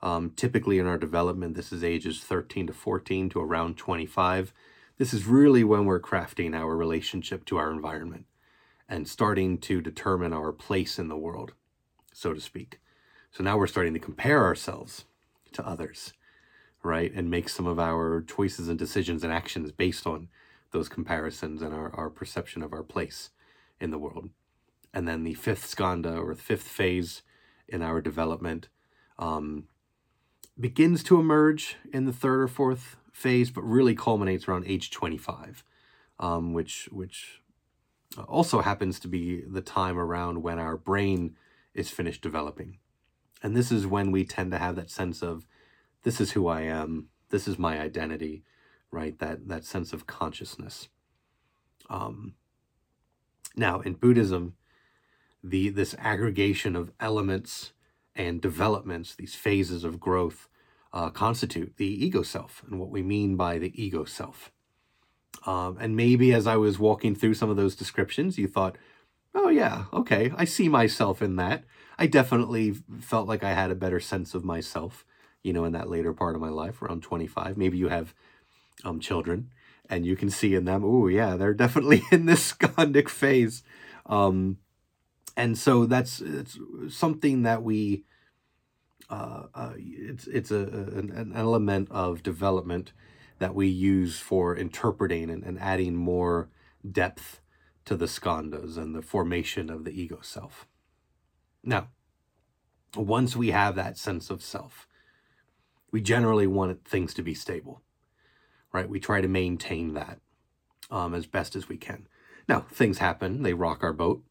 um, 0.03 0.33
typically 0.37 0.79
in 0.79 0.87
our 0.87 0.99
development, 0.99 1.55
this 1.55 1.73
is 1.73 1.85
ages 1.85 2.21
13 2.21 2.69
to 2.69 2.73
14 2.73 3.29
to 3.31 3.41
around 3.41 3.77
25. 3.77 4.53
This 4.99 5.13
is 5.13 5.27
really 5.27 5.63
when 5.63 5.85
we're 5.85 6.01
crafting 6.01 6.55
our 6.55 6.75
relationship 6.75 7.45
to 7.47 7.59
our 7.59 7.71
environment 7.71 8.25
and 8.89 9.07
starting 9.07 9.59
to 9.59 9.83
determine 9.83 10.33
our 10.33 10.53
place 10.53 10.99
in 10.99 11.09
the 11.09 11.19
world, 11.19 11.53
so 12.15 12.33
to 12.33 12.41
speak. 12.41 12.81
So 13.31 13.45
now 13.45 13.59
we're 13.59 13.67
starting 13.67 13.93
to 13.93 14.01
compare 14.01 14.43
ourselves 14.43 15.05
to 15.53 15.67
others, 15.67 16.15
right? 16.83 17.13
And 17.15 17.31
make 17.31 17.51
some 17.51 17.67
of 17.67 17.79
our 17.79 18.23
choices 18.23 18.69
and 18.69 18.79
decisions 18.79 19.23
and 19.23 19.31
actions 19.31 19.71
based 19.71 20.07
on 20.07 20.29
those 20.71 20.89
comparisons 20.89 21.61
and 21.61 21.75
our, 21.75 21.95
our 21.95 22.09
perception 22.09 22.63
of 22.63 22.73
our 22.73 22.83
place 22.83 23.31
in 23.79 23.91
the 23.91 23.99
world. 23.99 24.31
And 24.95 25.07
then 25.07 25.25
the 25.25 25.35
fifth 25.35 25.67
skanda 25.67 26.17
or 26.17 26.35
fifth 26.35 26.69
phase 26.69 27.21
in 27.69 27.83
our 27.83 28.01
development 28.01 28.69
um, 29.19 29.65
begins 30.59 31.03
to 31.05 31.21
emerge 31.21 31.77
in 31.93 32.07
the 32.07 32.13
third 32.15 32.41
or 32.41 32.49
fourth 32.49 32.97
phase, 33.17 33.51
but 33.51 33.63
really 33.63 33.95
culminates 33.95 34.47
around 34.47 34.67
age 34.67 34.91
25, 34.91 35.65
um, 36.21 36.53
which 36.53 36.87
which 36.93 37.41
also 38.29 38.61
happens 38.61 39.01
to 39.01 39.09
be 39.09 39.41
the 39.41 39.63
time 39.63 39.99
around 39.99 40.43
when 40.43 40.59
our 40.59 40.77
brain 40.77 41.35
is 41.73 41.91
finished 41.91 42.21
developing. 42.21 42.77
And 43.43 43.57
this 43.57 43.73
is 43.73 43.87
when 43.87 44.13
we 44.13 44.25
tend 44.25 44.51
to 44.51 44.59
have 44.59 44.77
that 44.77 44.91
sense 44.91 45.23
of, 45.23 45.47
this 46.03 46.21
is 46.21 46.33
who 46.33 46.47
I 46.47 46.63
am, 46.63 47.09
this 47.31 47.49
is 47.49 47.59
my 47.59 47.81
identity, 47.81 48.45
right? 48.91 49.19
That 49.19 49.49
that 49.49 49.65
sense 49.65 49.95
of 49.95 50.07
consciousness. 50.07 50.89
Um, 51.89 52.35
now, 53.57 53.81
in 53.81 53.95
Buddhism, 53.95 54.57
the 55.43 55.71
this 55.71 55.95
aggregation 55.99 56.77
of 56.77 56.93
elements 57.01 57.73
and 58.15 58.43
developments, 58.43 59.15
these 59.15 59.35
phases 59.35 59.85
of 59.85 60.01
growth, 60.01 60.49
uh, 60.97 61.11
constitute 61.11 61.75
the 61.77 62.07
ego 62.07 62.23
self 62.23 62.63
and 62.67 62.81
what 62.81 62.89
we 62.89 63.03
mean 63.03 63.37
by 63.37 63.59
the 63.59 63.71
ego 63.81 64.07
self. 64.07 64.51
Um, 65.45 65.77
and 65.79 65.95
maybe 65.95 66.33
as 66.33 66.47
I 66.47 66.57
was 66.57 66.79
walking 66.79 67.15
through 67.15 67.35
some 67.35 67.51
of 67.51 67.57
those 67.59 67.77
descriptions, 67.77 68.39
you 68.39 68.49
thought, 68.49 68.79
oh, 69.35 69.51
yeah, 69.51 69.85
okay, 69.93 70.33
I 70.39 70.47
see 70.47 70.71
myself 70.71 71.21
in 71.21 71.37
that. 71.37 71.65
I 71.99 72.07
definitely 72.07 72.77
felt 72.99 73.29
like 73.29 73.45
I 73.45 73.53
had 73.53 73.71
a 73.71 73.75
better 73.75 74.01
sense 74.01 74.35
of 74.35 74.43
myself, 74.43 75.05
you 75.43 75.53
know, 75.53 75.67
in 75.67 75.73
that 75.73 75.91
later 75.91 76.15
part 76.15 76.35
of 76.35 76.41
my 76.41 76.49
life, 76.49 76.81
around 76.81 77.03
25. 77.03 77.59
Maybe 77.59 77.77
you 77.77 77.89
have 77.89 78.15
um, 78.83 78.99
children 78.99 79.51
and 79.91 80.07
you 80.07 80.17
can 80.17 80.31
see 80.31 80.55
in 80.55 80.65
them, 80.65 80.83
oh, 80.83 81.09
yeah, 81.09 81.37
they're 81.37 81.53
definitely 81.65 82.05
in 82.11 82.25
this 82.25 82.55
skandhic 82.55 83.11
phase. 83.11 83.63
Um, 84.07 84.57
and 85.37 85.59
so 85.59 85.85
that's 85.85 86.23
it's 86.23 86.59
something 86.89 87.43
that 87.43 87.63
we 87.63 88.05
uh, 89.09 89.45
uh, 89.55 89.73
it's 89.77 90.27
it's 90.27 90.51
a, 90.51 90.57
an, 90.59 91.13
an, 91.15 91.33
element 91.35 91.89
of 91.91 92.23
development 92.23 92.93
that 93.39 93.55
we 93.55 93.69
use 93.69 94.19
for 94.19 94.57
interpreting 94.57 95.31
and, 95.31 95.45
and 95.45 95.61
adding 95.61 95.95
more 95.95 96.49
depth 96.91 97.41
to 97.85 97.97
the 97.97 98.07
skandhas 98.07 98.77
and 98.77 98.95
the 98.95 99.03
formation 99.03 99.71
of 99.71 99.85
the 99.85 100.01
ego 100.01 100.19
self. 100.23 100.67
Now, 101.63 101.89
once 102.97 103.37
we 103.37 103.51
have 103.51 103.77
that 103.77 103.97
sense 103.97 104.29
of 104.29 104.43
self, 104.43 104.89
we 105.93 106.01
generally 106.01 106.47
want 106.47 106.85
things 106.85 107.15
to 107.15 107.23
be 107.23 107.35
stable, 107.35 107.83
right? 108.73 108.89
We 108.89 108.99
try 108.99 109.21
to 109.21 109.29
maintain 109.29 109.95
that 109.95 110.19
um, 110.91 111.15
as 111.15 111.27
best 111.27 111.55
as 111.55 111.69
we 111.69 111.77
can. 111.77 112.09
Now, 112.49 112.61
things 112.61 112.99
happen, 112.99 113.43
they 113.43 113.55
rock 113.55 113.83
our 113.83 113.93
boat, 113.93 114.23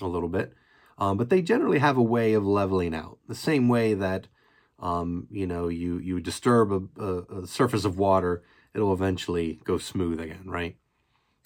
a 0.00 0.06
little 0.06 0.28
bit, 0.28 0.54
um, 0.98 1.16
but 1.16 1.30
they 1.30 1.40
generally 1.40 1.78
have 1.78 1.96
a 1.96 2.02
way 2.02 2.34
of 2.34 2.44
leveling 2.44 2.94
out. 2.94 3.18
The 3.28 3.34
same 3.34 3.68
way 3.68 3.94
that 3.94 4.26
um, 4.80 5.26
you 5.30 5.46
know 5.46 5.68
you 5.68 5.98
you 5.98 6.20
disturb 6.20 6.72
a, 6.72 7.02
a, 7.02 7.42
a, 7.42 7.46
surface 7.46 7.84
of 7.84 7.98
water, 7.98 8.42
it'll 8.74 8.92
eventually 8.92 9.60
go 9.64 9.78
smooth 9.78 10.20
again, 10.20 10.44
right? 10.46 10.76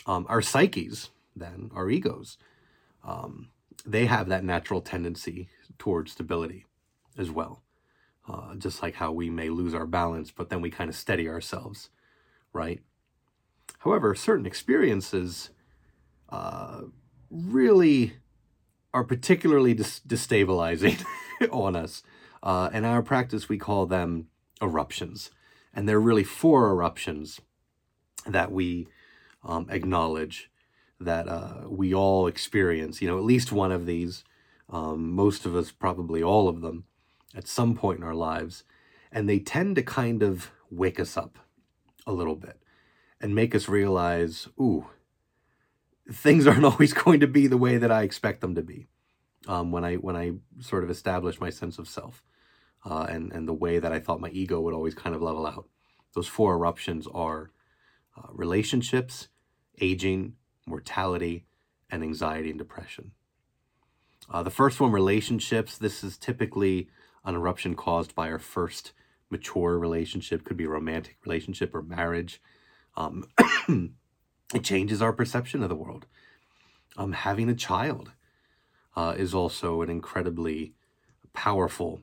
Um, 0.06 0.26
our 0.28 0.42
psyches, 0.42 1.10
then 1.36 1.70
our 1.74 1.88
egos, 1.88 2.36
um, 3.04 3.50
they 3.86 4.06
have 4.06 4.28
that 4.28 4.44
natural 4.44 4.80
tendency 4.80 5.48
towards 5.78 6.12
stability 6.12 6.66
as 7.16 7.30
well. 7.30 7.62
Uh, 8.28 8.54
just 8.54 8.82
like 8.82 8.96
how 8.96 9.10
we 9.10 9.28
may 9.30 9.48
lose 9.48 9.74
our 9.74 9.86
balance, 9.86 10.30
but 10.30 10.48
then 10.48 10.60
we 10.60 10.70
kind 10.70 10.88
of 10.88 10.94
steady 10.94 11.28
ourselves, 11.28 11.90
right? 12.52 12.80
However, 13.80 14.14
certain 14.14 14.46
experiences 14.46 15.50
uh, 16.28 16.82
really 17.30 18.14
are 18.94 19.04
particularly 19.04 19.74
dis- 19.74 20.00
destabilizing 20.06 21.04
on 21.50 21.76
us. 21.76 22.02
Uh, 22.42 22.70
in 22.72 22.84
our 22.84 23.02
practice, 23.02 23.48
we 23.48 23.58
call 23.58 23.86
them 23.86 24.28
eruptions. 24.60 25.30
And 25.74 25.88
there 25.88 25.96
are 25.96 26.00
really 26.00 26.24
four 26.24 26.68
eruptions 26.70 27.40
that 28.26 28.52
we 28.52 28.88
um, 29.44 29.66
acknowledge 29.70 30.50
that 31.00 31.28
uh, 31.28 31.62
we 31.68 31.94
all 31.94 32.26
experience. 32.26 33.00
You 33.00 33.08
know, 33.08 33.18
at 33.18 33.24
least 33.24 33.52
one 33.52 33.72
of 33.72 33.86
these, 33.86 34.24
um, 34.68 35.12
most 35.12 35.46
of 35.46 35.56
us, 35.56 35.70
probably 35.72 36.22
all 36.22 36.48
of 36.48 36.60
them, 36.60 36.84
at 37.34 37.48
some 37.48 37.74
point 37.74 37.98
in 37.98 38.04
our 38.04 38.14
lives. 38.14 38.64
And 39.10 39.28
they 39.28 39.38
tend 39.38 39.76
to 39.76 39.82
kind 39.82 40.22
of 40.22 40.50
wake 40.70 41.00
us 41.00 41.16
up 41.16 41.38
a 42.06 42.12
little 42.12 42.36
bit 42.36 42.62
and 43.20 43.34
make 43.34 43.54
us 43.54 43.68
realize, 43.68 44.48
ooh, 44.60 44.86
things 46.14 46.46
aren't 46.48 46.64
always 46.64 46.92
going 46.92 47.20
to 47.20 47.26
be 47.26 47.46
the 47.46 47.56
way 47.56 47.78
that 47.78 47.90
I 47.90 48.02
expect 48.02 48.40
them 48.40 48.54
to 48.54 48.62
be. 48.62 48.86
Um, 49.48 49.72
when 49.72 49.84
I 49.84 49.96
when 49.96 50.14
I 50.14 50.32
sort 50.60 50.84
of 50.84 50.90
establish 50.90 51.40
my 51.40 51.50
sense 51.50 51.78
of 51.78 51.88
self, 51.88 52.22
uh, 52.88 53.06
and 53.08 53.32
and 53.32 53.48
the 53.48 53.54
way 53.54 53.80
that 53.80 53.92
I 53.92 53.98
thought 53.98 54.20
my 54.20 54.30
ego 54.30 54.60
would 54.60 54.74
always 54.74 54.94
kind 54.94 55.16
of 55.16 55.22
level 55.22 55.46
out. 55.46 55.68
Those 56.14 56.28
four 56.28 56.54
eruptions 56.54 57.08
are 57.12 57.50
uh, 58.16 58.28
relationships, 58.30 59.28
aging, 59.80 60.34
mortality, 60.66 61.46
and 61.90 62.02
anxiety 62.02 62.50
and 62.50 62.58
depression. 62.58 63.12
Uh, 64.30 64.42
the 64.42 64.50
first 64.50 64.80
one, 64.80 64.92
relationships. 64.92 65.76
This 65.76 66.04
is 66.04 66.16
typically 66.16 66.88
an 67.24 67.34
eruption 67.34 67.74
caused 67.74 68.14
by 68.14 68.30
our 68.30 68.38
first 68.38 68.92
mature 69.28 69.76
relationship. 69.78 70.44
Could 70.44 70.56
be 70.56 70.64
a 70.64 70.68
romantic 70.68 71.16
relationship 71.24 71.74
or 71.74 71.82
marriage. 71.82 72.40
Um, 72.96 73.24
it 74.52 74.64
changes 74.64 75.00
our 75.00 75.12
perception 75.12 75.62
of 75.62 75.68
the 75.68 75.74
world. 75.74 76.06
Um, 76.96 77.12
having 77.12 77.48
a 77.48 77.54
child 77.54 78.12
uh, 78.96 79.14
is 79.16 79.34
also 79.34 79.82
an 79.82 79.90
incredibly 79.90 80.74
powerful 81.32 82.02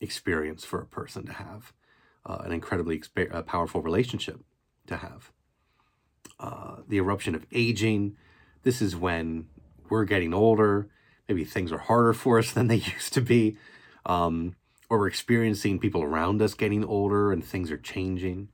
experience 0.00 0.64
for 0.64 0.80
a 0.80 0.86
person 0.86 1.26
to 1.26 1.32
have, 1.32 1.72
uh, 2.24 2.38
an 2.44 2.52
incredibly 2.52 3.02
uh, 3.30 3.42
powerful 3.42 3.82
relationship 3.82 4.40
to 4.86 4.96
have. 4.96 5.30
Uh, 6.38 6.76
the 6.88 6.96
eruption 6.96 7.34
of 7.34 7.44
aging. 7.52 8.16
This 8.62 8.80
is 8.80 8.96
when 8.96 9.46
we're 9.90 10.04
getting 10.04 10.32
older. 10.32 10.88
Maybe 11.28 11.44
things 11.44 11.70
are 11.70 11.78
harder 11.78 12.14
for 12.14 12.38
us 12.38 12.52
than 12.52 12.68
they 12.68 12.76
used 12.76 13.12
to 13.14 13.20
be. 13.20 13.58
Um, 14.06 14.56
or 14.88 14.98
we're 14.98 15.06
experiencing 15.06 15.78
people 15.78 16.02
around 16.02 16.42
us 16.42 16.54
getting 16.54 16.84
older 16.84 17.30
and 17.32 17.44
things 17.44 17.70
are 17.70 17.78
changing, 17.78 18.48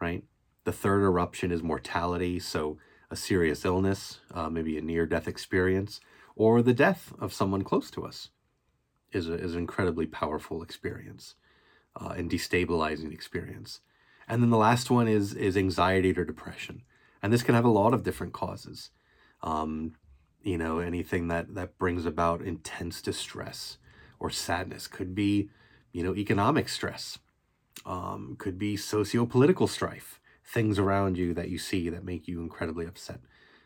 right? 0.00 0.24
The 0.66 0.72
third 0.72 1.04
eruption 1.04 1.52
is 1.52 1.62
mortality. 1.62 2.40
So, 2.40 2.76
a 3.08 3.14
serious 3.14 3.64
illness, 3.64 4.18
uh, 4.34 4.50
maybe 4.50 4.76
a 4.76 4.82
near 4.82 5.06
death 5.06 5.28
experience, 5.28 6.00
or 6.34 6.60
the 6.60 6.74
death 6.74 7.12
of 7.20 7.32
someone 7.32 7.62
close 7.62 7.88
to 7.92 8.04
us 8.04 8.30
is, 9.12 9.28
a, 9.28 9.34
is 9.34 9.52
an 9.52 9.60
incredibly 9.60 10.06
powerful 10.06 10.60
experience 10.60 11.36
uh, 11.94 12.14
and 12.16 12.28
destabilizing 12.28 13.12
experience. 13.12 13.78
And 14.26 14.42
then 14.42 14.50
the 14.50 14.56
last 14.56 14.90
one 14.90 15.06
is, 15.06 15.34
is 15.34 15.56
anxiety 15.56 16.10
or 16.18 16.24
depression. 16.24 16.82
And 17.22 17.32
this 17.32 17.44
can 17.44 17.54
have 17.54 17.64
a 17.64 17.68
lot 17.68 17.94
of 17.94 18.02
different 18.02 18.32
causes. 18.32 18.90
Um, 19.44 19.94
you 20.42 20.58
know, 20.58 20.80
anything 20.80 21.28
that, 21.28 21.54
that 21.54 21.78
brings 21.78 22.06
about 22.06 22.42
intense 22.42 23.00
distress 23.00 23.78
or 24.18 24.30
sadness 24.30 24.88
could 24.88 25.14
be, 25.14 25.48
you 25.92 26.02
know, 26.02 26.16
economic 26.16 26.68
stress, 26.68 27.20
um, 27.84 28.34
could 28.36 28.58
be 28.58 28.76
socio-political 28.76 29.68
strife, 29.68 30.20
things 30.46 30.78
around 30.78 31.18
you 31.18 31.34
that 31.34 31.48
you 31.48 31.58
see 31.58 31.88
that 31.90 32.04
make 32.04 32.28
you 32.28 32.40
incredibly 32.40 32.86
upset 32.86 33.20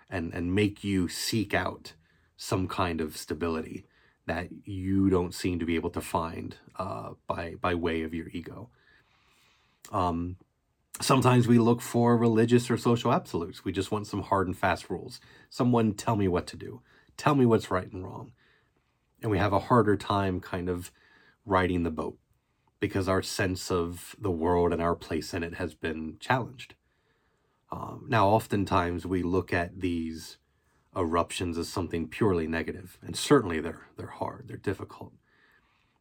and, 0.09 0.33
and 0.33 0.55
make 0.55 0.83
you 0.83 1.09
seek 1.09 1.55
out 1.55 1.93
some 2.37 2.67
kind 2.67 3.01
of 3.01 3.17
stability 3.17 3.85
that 4.27 4.49
you 4.65 5.11
don't 5.11 5.35
seem 5.35 5.59
to 5.59 5.67
be 5.67 5.75
able 5.75 5.91
to 5.91 6.01
find 6.01 6.57
uh, 6.79 7.11
by, 7.27 7.55
by 7.61 7.75
way 7.75 8.03
of 8.03 8.15
your 8.15 8.29
ego. 8.29 8.71
Um, 9.93 10.37
sometimes 11.01 11.47
we 11.47 11.59
look 11.59 11.81
for 11.81 12.17
religious 12.17 12.71
or 12.71 12.77
social 12.77 13.13
absolutes. 13.13 13.65
We 13.65 13.73
just 13.73 13.91
want 13.91 14.07
some 14.07 14.23
hard 14.23 14.47
and 14.47 14.57
fast 14.57 14.89
rules. 14.89 15.21
Someone 15.51 15.93
tell 15.93 16.17
me 16.17 16.29
what 16.29 16.47
to 16.49 16.57
do, 16.57 16.81
tell 17.17 17.35
me 17.35 17.45
what's 17.45 17.71
right 17.71 17.91
and 17.93 18.05
wrong. 18.05 18.33
And 19.23 19.31
we 19.31 19.39
have 19.39 19.53
a 19.53 19.59
harder 19.59 19.97
time 19.97 20.41
kind 20.41 20.69
of 20.69 20.91
riding 21.45 21.83
the 21.83 21.91
boat 21.91 22.17
because 22.81 23.09
our 23.09 23.23
sense 23.23 23.71
of 23.71 24.17
the 24.19 24.31
world 24.31 24.73
and 24.73 24.83
our 24.83 24.97
place 24.97 25.35
in 25.35 25.43
it 25.43 25.55
has 25.55 25.75
been 25.75 26.17
challenged. 26.19 26.75
Um, 27.71 28.07
now, 28.09 28.29
oftentimes 28.29 29.07
we 29.07 29.23
look 29.23 29.53
at 29.53 29.81
these 29.81 30.39
eruptions 30.97 31.57
as 31.57 31.69
something 31.69 32.09
purely 32.09 32.49
negative, 32.49 32.99
and 33.03 33.15
certainly 33.15 33.61
they're 33.61 33.87
they're 33.97 34.09
hard, 34.09 34.49
they're 34.49 34.57
difficult, 34.57 35.13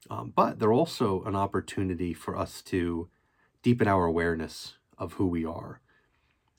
um, 0.09 0.33
but 0.35 0.57
they're 0.57 0.73
also 0.73 1.21
an 1.23 1.35
opportunity 1.35 2.13
for 2.13 2.35
us 2.35 2.63
to 2.63 3.09
deepen 3.61 3.87
our 3.87 4.05
awareness 4.05 4.77
of 4.97 5.13
who 5.13 5.27
we 5.27 5.45
are 5.45 5.81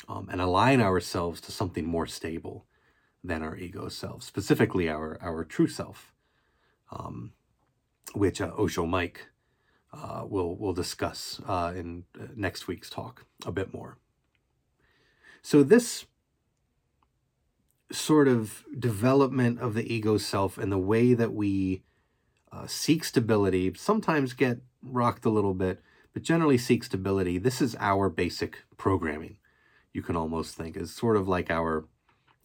um, 0.09 0.29
and 0.31 0.41
align 0.41 0.81
ourselves 0.81 1.41
to 1.41 1.53
something 1.53 1.87
more 1.87 2.07
stable 2.07 2.67
than 3.25 3.43
our 3.43 3.57
ego 3.57 3.89
self, 3.89 4.23
specifically 4.23 4.89
our 4.89 5.19
our 5.21 5.45
true 5.45 5.67
self, 5.67 6.13
um, 6.93 7.33
which 8.15 8.41
uh, 8.41 8.53
Osho 8.57 8.87
Mike 8.87 9.27
uh, 9.93 10.25
will 10.29 10.57
we'll 10.57 10.73
discuss 10.73 11.41
uh, 11.47 11.73
in 11.75 12.05
uh, 12.19 12.27
next 12.37 12.67
week's 12.69 12.91
talk 12.91 13.25
a 13.45 13.53
bit 13.53 13.73
more. 13.73 13.99
So 15.43 15.63
this 15.63 16.07
sort 17.93 18.29
of 18.29 18.65
development 18.79 19.59
of 19.61 19.75
the 19.75 19.93
ego 19.93 20.17
self 20.17 20.59
and 20.59 20.71
the 20.71 20.79
way 20.79 21.15
that 21.15 21.33
we 21.33 21.83
uh, 22.53 22.67
seek 22.67 23.05
stability, 23.05 23.73
sometimes 23.75 24.33
get 24.33 24.59
rocked 24.83 25.25
a 25.25 25.31
little 25.31 25.55
bit, 25.55 25.83
but 26.13 26.23
generally 26.23 26.59
seek 26.59 26.85
stability. 26.85 27.39
This 27.39 27.61
is 27.61 27.77
our 27.79 28.09
basic 28.09 28.65
programming. 28.77 29.39
You 29.93 30.03
can 30.03 30.17
almost 30.17 30.55
think 30.55 30.77
is 30.77 30.95
sort 30.95 31.17
of 31.17 31.29
like 31.29 31.51
our 31.51 31.87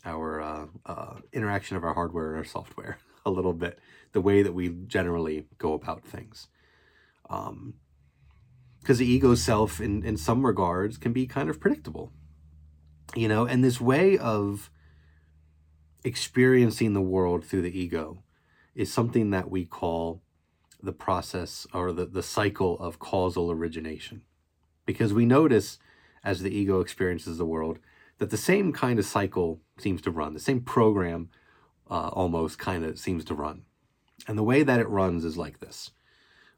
our 0.04 0.40
uh, 0.40 0.66
uh, 0.86 1.16
interaction 1.34 1.78
of 1.78 1.84
our 1.84 1.96
hardware 1.96 2.30
and 2.30 2.38
our 2.38 2.46
software 2.46 3.00
a 3.26 3.32
little 3.32 3.54
bit, 3.54 3.80
the 4.12 4.22
way 4.22 4.44
that 4.44 4.54
we 4.54 4.70
generally 4.70 5.48
go 5.58 5.74
about 5.74 6.04
things. 6.04 6.48
Um, 7.30 7.76
because 8.80 9.00
the 9.00 9.08
ego 9.08 9.34
self, 9.34 9.82
in, 9.82 10.04
in 10.04 10.16
some 10.16 10.46
regards, 10.46 10.98
can 10.98 11.12
be 11.12 11.26
kind 11.26 11.50
of 11.50 11.60
predictable. 11.60 12.12
You 13.16 13.28
know, 13.28 13.46
and 13.46 13.64
this 13.64 13.82
way 13.82 14.16
of 14.16 14.70
experiencing 16.04 16.94
the 16.94 17.02
world 17.02 17.44
through 17.44 17.64
the 17.64 17.80
ego 17.80 18.24
is 18.76 18.94
something 18.94 19.32
that 19.32 19.50
we 19.50 19.66
call 19.66 20.22
the 20.84 20.92
process 20.92 21.66
or 21.74 21.92
the, 21.92 22.06
the 22.06 22.22
cycle 22.22 22.78
of 22.80 23.00
causal 23.00 23.50
origination. 23.50 24.22
Because 24.86 25.14
we 25.14 25.26
notice 25.26 25.80
as 26.24 26.42
the 26.42 26.56
ego 26.56 26.80
experiences 26.80 27.40
the 27.40 27.46
world 27.46 27.80
that 28.20 28.30
the 28.30 28.38
same 28.38 28.72
kind 28.72 29.00
of 29.00 29.06
cycle 29.06 29.62
seems 29.80 30.02
to 30.04 30.12
run, 30.12 30.34
the 30.34 30.40
same 30.40 30.62
program 30.62 31.30
uh, 31.90 32.10
almost 32.10 32.60
kind 32.60 32.86
of 32.86 33.00
seems 33.00 33.26
to 33.26 33.34
run. 33.34 33.64
And 34.28 34.38
the 34.38 34.44
way 34.44 34.62
that 34.64 34.80
it 34.80 34.88
runs 34.88 35.26
is 35.26 35.38
like 35.38 35.60
this. 35.60 35.92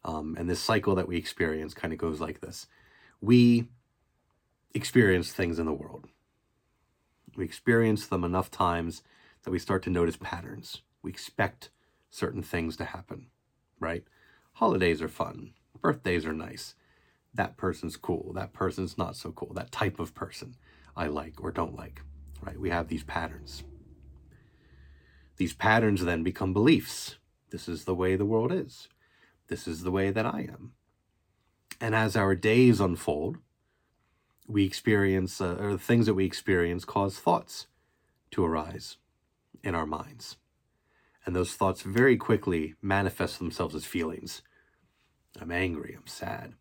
Um, 0.03 0.35
and 0.37 0.49
this 0.49 0.61
cycle 0.61 0.95
that 0.95 1.07
we 1.07 1.17
experience 1.17 1.73
kind 1.73 1.93
of 1.93 1.99
goes 1.99 2.21
like 2.21 2.39
this. 2.39 2.67
We 3.21 3.67
experience 4.73 5.31
things 5.31 5.59
in 5.59 5.65
the 5.65 5.73
world. 5.73 6.05
We 7.35 7.45
experience 7.45 8.07
them 8.07 8.23
enough 8.23 8.49
times 8.49 9.03
that 9.43 9.51
we 9.51 9.59
start 9.59 9.83
to 9.83 9.89
notice 9.89 10.17
patterns. 10.17 10.81
We 11.01 11.11
expect 11.11 11.69
certain 12.09 12.41
things 12.41 12.77
to 12.77 12.85
happen, 12.85 13.27
right? 13.79 14.03
Holidays 14.53 15.01
are 15.01 15.07
fun. 15.07 15.53
Birthdays 15.81 16.25
are 16.25 16.33
nice. 16.33 16.75
That 17.33 17.57
person's 17.57 17.97
cool. 17.97 18.33
That 18.33 18.53
person's 18.53 18.97
not 18.97 19.15
so 19.15 19.31
cool. 19.31 19.53
That 19.53 19.71
type 19.71 19.99
of 19.99 20.15
person 20.15 20.55
I 20.95 21.07
like 21.07 21.43
or 21.43 21.51
don't 21.51 21.75
like, 21.75 22.01
right? 22.41 22.59
We 22.59 22.71
have 22.71 22.87
these 22.87 23.03
patterns. 23.03 23.63
These 25.37 25.53
patterns 25.53 26.03
then 26.03 26.23
become 26.23 26.53
beliefs. 26.53 27.17
This 27.51 27.69
is 27.69 27.85
the 27.85 27.93
way 27.93 28.15
the 28.15 28.25
world 28.25 28.51
is. 28.51 28.89
This 29.47 29.67
is 29.67 29.83
the 29.83 29.91
way 29.91 30.11
that 30.11 30.25
I 30.25 30.41
am. 30.41 30.73
And 31.79 31.95
as 31.95 32.15
our 32.15 32.35
days 32.35 32.79
unfold, 32.79 33.37
we 34.47 34.65
experience, 34.65 35.41
uh, 35.41 35.57
or 35.59 35.71
the 35.73 35.77
things 35.77 36.05
that 36.05 36.13
we 36.13 36.25
experience 36.25 36.85
cause 36.85 37.19
thoughts 37.19 37.67
to 38.31 38.43
arise 38.43 38.97
in 39.63 39.75
our 39.75 39.85
minds. 39.85 40.37
And 41.25 41.35
those 41.35 41.53
thoughts 41.53 41.81
very 41.81 42.17
quickly 42.17 42.75
manifest 42.81 43.37
themselves 43.37 43.75
as 43.75 43.85
feelings. 43.85 44.41
I'm 45.39 45.51
angry, 45.51 45.93
I'm 45.97 46.07
sad. 46.07 46.53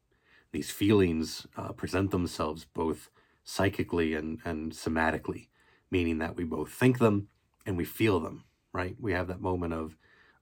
These 0.52 0.70
feelings 0.70 1.46
uh, 1.56 1.72
present 1.72 2.10
themselves 2.10 2.64
both 2.64 3.10
psychically 3.44 4.14
and, 4.14 4.40
and 4.44 4.72
somatically, 4.72 5.48
meaning 5.90 6.18
that 6.18 6.36
we 6.36 6.44
both 6.44 6.72
think 6.72 6.98
them 6.98 7.28
and 7.64 7.76
we 7.76 7.84
feel 7.84 8.20
them, 8.20 8.44
right? 8.72 8.96
We 9.00 9.12
have 9.12 9.28
that 9.28 9.40
moment 9.40 9.72
of, 9.72 9.96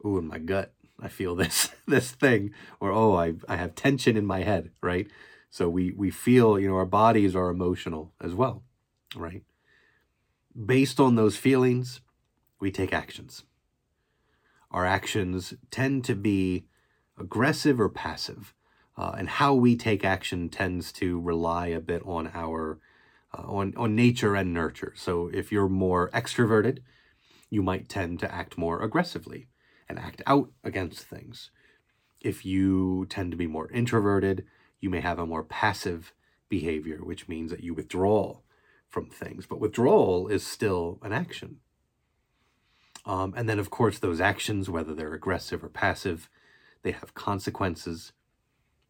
ooh, 0.05 0.19
in 0.19 0.27
my 0.27 0.39
gut, 0.39 0.73
I 1.01 1.09
feel 1.09 1.35
this 1.37 1.71
this 1.87 2.11
thing, 2.13 2.53
or 2.81 2.93
oh, 2.93 3.15
I 3.15 3.35
I 3.49 3.57
have 3.57 3.75
tension 3.75 4.17
in 4.17 4.27
my 4.27 4.43
head, 4.43 4.71
right? 4.83 5.07
So 5.51 5.69
we 5.69 5.93
we 5.93 6.11
feel, 6.11 6.59
you 6.59 6.69
know, 6.69 6.77
our 6.77 6.87
bodies 6.87 7.37
are 7.37 7.51
emotional 7.51 8.13
as 8.21 8.35
well, 8.35 8.63
right? 9.15 9.43
Based 10.55 11.01
on 11.01 11.15
those 11.15 11.37
feelings, 11.37 12.01
we 12.61 12.71
take 12.71 12.93
actions. 12.93 13.45
Our 14.71 14.85
actions 14.85 15.55
tend 15.71 16.05
to 16.05 16.17
be 16.17 16.67
aggressive 17.19 17.81
or 17.81 17.89
passive, 17.89 18.55
uh, 18.97 19.15
and 19.17 19.29
how 19.29 19.55
we 19.55 19.77
take 19.77 20.05
action 20.05 20.49
tends 20.49 20.91
to 20.93 21.21
rely 21.21 21.69
a 21.69 21.81
bit 21.81 22.03
on 22.05 22.31
our 22.35 22.81
uh, 23.37 23.43
on 23.43 23.75
on 23.77 23.95
nature 23.95 24.35
and 24.35 24.53
nurture. 24.53 24.93
So 24.97 25.31
if 25.33 25.53
you're 25.53 25.69
more 25.69 26.11
extroverted, 26.11 26.79
you 27.51 27.63
might 27.63 27.89
tend 27.89 28.19
to 28.21 28.35
act 28.35 28.59
more 28.59 28.83
aggressively 28.83 29.49
and 29.89 29.99
act 29.99 30.23
out 30.27 30.51
against 30.63 31.01
things. 31.01 31.51
If 32.21 32.45
you 32.45 33.07
tend 33.09 33.31
to 33.33 33.37
be 33.37 33.47
more 33.47 33.71
introverted, 33.71 34.45
you 34.81 34.91
may 34.91 35.01
have 35.01 35.19
a 35.19 35.27
more 35.27 35.43
passive 35.43 36.13
behavior, 36.49 36.99
which 37.03 37.29
means 37.29 37.51
that 37.51 37.63
you 37.63 37.75
withdraw 37.75 38.39
from 38.89 39.11
things. 39.11 39.47
But 39.47 39.61
withdrawal 39.61 40.29
is 40.29 40.47
still 40.47 40.99
an 41.03 41.13
action. 41.13 41.57
Um, 43.07 43.35
and 43.37 43.49
then, 43.49 43.59
of 43.59 43.71
course, 43.71 43.99
those 43.99 44.21
actions, 44.21 44.71
whether 44.71 44.95
they're 44.95 45.13
aggressive 45.13 45.63
or 45.63 45.69
passive, 45.69 46.31
they 46.83 46.93
have 46.93 47.15
consequences. 47.15 48.13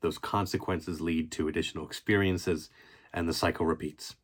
Those 0.00 0.18
consequences 0.18 1.00
lead 1.00 1.32
to 1.32 1.48
additional 1.48 1.86
experiences, 1.86 2.70
and 3.12 3.28
the 3.28 3.32
cycle 3.32 3.66
repeats, 3.66 4.14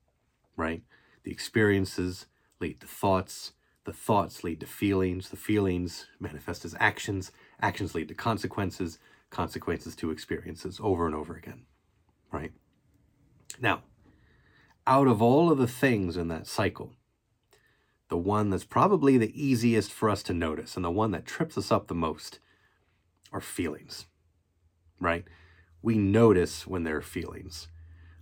right? 0.56 0.82
The 1.24 1.32
experiences 1.32 2.26
lead 2.60 2.80
to 2.80 2.86
thoughts, 2.86 3.52
the 3.90 3.96
thoughts 3.96 4.44
lead 4.44 4.60
to 4.60 4.66
feelings. 4.66 5.30
The 5.30 5.36
feelings 5.36 6.06
manifest 6.20 6.64
as 6.64 6.76
actions. 6.78 7.32
Actions 7.60 7.92
lead 7.92 8.06
to 8.06 8.14
consequences. 8.14 9.00
Consequences 9.30 9.96
to 9.96 10.12
experiences 10.12 10.78
over 10.80 11.06
and 11.06 11.14
over 11.14 11.34
again. 11.34 11.62
Right? 12.30 12.52
Now, 13.60 13.82
out 14.86 15.08
of 15.08 15.20
all 15.20 15.50
of 15.50 15.58
the 15.58 15.66
things 15.66 16.16
in 16.16 16.28
that 16.28 16.46
cycle, 16.46 16.92
the 18.06 18.16
one 18.16 18.50
that's 18.50 18.62
probably 18.62 19.18
the 19.18 19.34
easiest 19.34 19.92
for 19.92 20.08
us 20.08 20.22
to 20.22 20.32
notice 20.32 20.76
and 20.76 20.84
the 20.84 20.90
one 20.92 21.10
that 21.10 21.26
trips 21.26 21.58
us 21.58 21.72
up 21.72 21.88
the 21.88 21.94
most 21.94 22.38
are 23.32 23.40
feelings. 23.40 24.06
Right? 25.00 25.24
We 25.82 25.98
notice 25.98 26.64
when 26.64 26.84
there 26.84 26.98
are 26.98 27.02
feelings. 27.02 27.66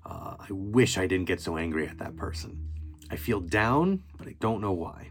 Uh, 0.06 0.36
I 0.38 0.46
wish 0.50 0.96
I 0.96 1.06
didn't 1.06 1.26
get 1.26 1.42
so 1.42 1.58
angry 1.58 1.86
at 1.86 1.98
that 1.98 2.16
person. 2.16 2.70
I 3.10 3.16
feel 3.16 3.40
down, 3.40 4.04
but 4.16 4.28
I 4.28 4.34
don't 4.40 4.62
know 4.62 4.72
why. 4.72 5.10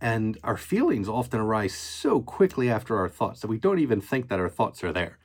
And 0.00 0.38
our 0.44 0.56
feelings 0.56 1.08
often 1.08 1.40
arise 1.40 1.74
so 1.74 2.20
quickly 2.20 2.68
after 2.70 2.98
our 2.98 3.08
thoughts 3.08 3.40
that 3.40 3.48
we 3.48 3.58
don't 3.58 3.78
even 3.78 4.00
think 4.00 4.28
that 4.28 4.38
our 4.38 4.48
thoughts 4.48 4.84
are 4.84 4.92
there. 4.92 5.18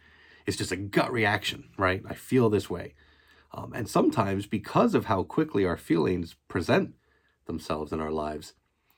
It's 0.45 0.57
just 0.57 0.71
a 0.71 0.77
gut 0.77 1.11
reaction, 1.11 1.65
right? 1.77 2.01
I 2.07 2.13
feel 2.13 2.49
this 2.49 2.69
way. 2.69 2.93
Um, 3.53 3.73
and 3.73 3.89
sometimes, 3.89 4.47
because 4.47 4.95
of 4.95 5.05
how 5.05 5.23
quickly 5.23 5.65
our 5.65 5.77
feelings 5.77 6.35
present 6.47 6.95
themselves 7.45 7.91
in 7.91 7.99
our 7.99 8.11
lives, 8.11 8.53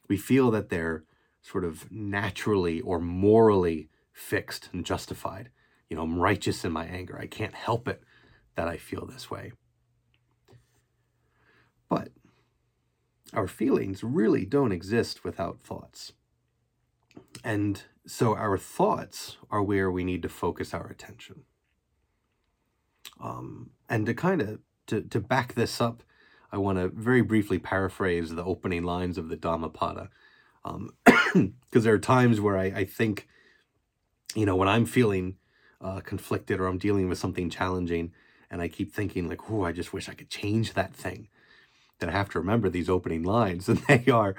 we 0.07 0.15
feel 0.15 0.51
that 0.51 0.69
they're 0.69 1.03
sort 1.41 1.65
of 1.65 1.91
naturally 1.91 2.79
or 2.81 2.99
morally 2.99 3.89
fixed 4.11 4.69
and 4.71 4.85
justified. 4.85 5.49
You 5.89 5.97
know, 5.97 6.03
I'm 6.03 6.19
righteous 6.19 6.63
in 6.63 6.71
my 6.71 6.85
anger. 6.85 7.17
I 7.19 7.25
can't 7.25 7.55
help 7.55 7.87
it 7.87 8.03
that 8.55 8.67
I 8.67 8.77
feel 8.77 9.05
this 9.05 9.31
way. 9.31 9.53
But 11.89 12.09
our 13.33 13.47
feelings 13.47 14.03
really 14.03 14.45
don't 14.45 14.71
exist 14.71 15.23
without 15.23 15.59
thoughts. 15.61 16.13
And 17.43 17.83
so 18.05 18.35
our 18.35 18.57
thoughts 18.57 19.37
are 19.49 19.63
where 19.63 19.91
we 19.91 20.03
need 20.03 20.21
to 20.23 20.29
focus 20.29 20.73
our 20.73 20.87
attention. 20.87 21.43
Um, 23.21 23.71
and 23.89 24.05
to 24.05 24.13
kind 24.13 24.41
of 24.41 24.59
to, 24.87 25.01
to 25.01 25.19
back 25.19 25.53
this 25.53 25.79
up, 25.79 26.03
I 26.51 26.57
want 26.57 26.77
to 26.77 26.89
very 26.89 27.21
briefly 27.21 27.57
paraphrase 27.57 28.33
the 28.33 28.43
opening 28.43 28.83
lines 28.83 29.17
of 29.17 29.29
the 29.29 29.35
Dhammapada. 29.35 30.09
Because 30.63 31.35
um, 31.35 31.53
there 31.71 31.93
are 31.93 31.99
times 31.99 32.39
where 32.39 32.57
I, 32.57 32.65
I, 32.65 32.85
think, 32.85 33.27
you 34.35 34.45
know, 34.45 34.55
when 34.55 34.67
I'm 34.67 34.85
feeling 34.85 35.37
uh, 35.81 36.01
conflicted 36.01 36.59
or 36.59 36.67
I'm 36.67 36.77
dealing 36.77 37.09
with 37.09 37.17
something 37.17 37.49
challenging, 37.49 38.13
and 38.49 38.61
I 38.61 38.67
keep 38.67 38.93
thinking, 38.93 39.27
like, 39.27 39.49
oh, 39.49 39.63
I 39.63 39.71
just 39.71 39.93
wish 39.93 40.07
I 40.07 40.13
could 40.13 40.29
change 40.29 40.73
that 40.73 40.93
thing 40.93 41.27
that 42.03 42.11
have 42.11 42.29
to 42.29 42.39
remember 42.39 42.69
these 42.69 42.89
opening 42.89 43.23
lines, 43.23 43.69
and 43.69 43.79
they 43.79 44.05
are 44.11 44.35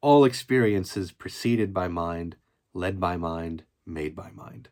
all 0.00 0.24
experiences 0.24 1.12
preceded 1.12 1.72
by 1.72 1.88
mind, 1.88 2.36
led 2.74 2.98
by 2.98 3.16
mind, 3.16 3.62
made 3.86 4.16
by 4.16 4.30
mind. 4.30 4.68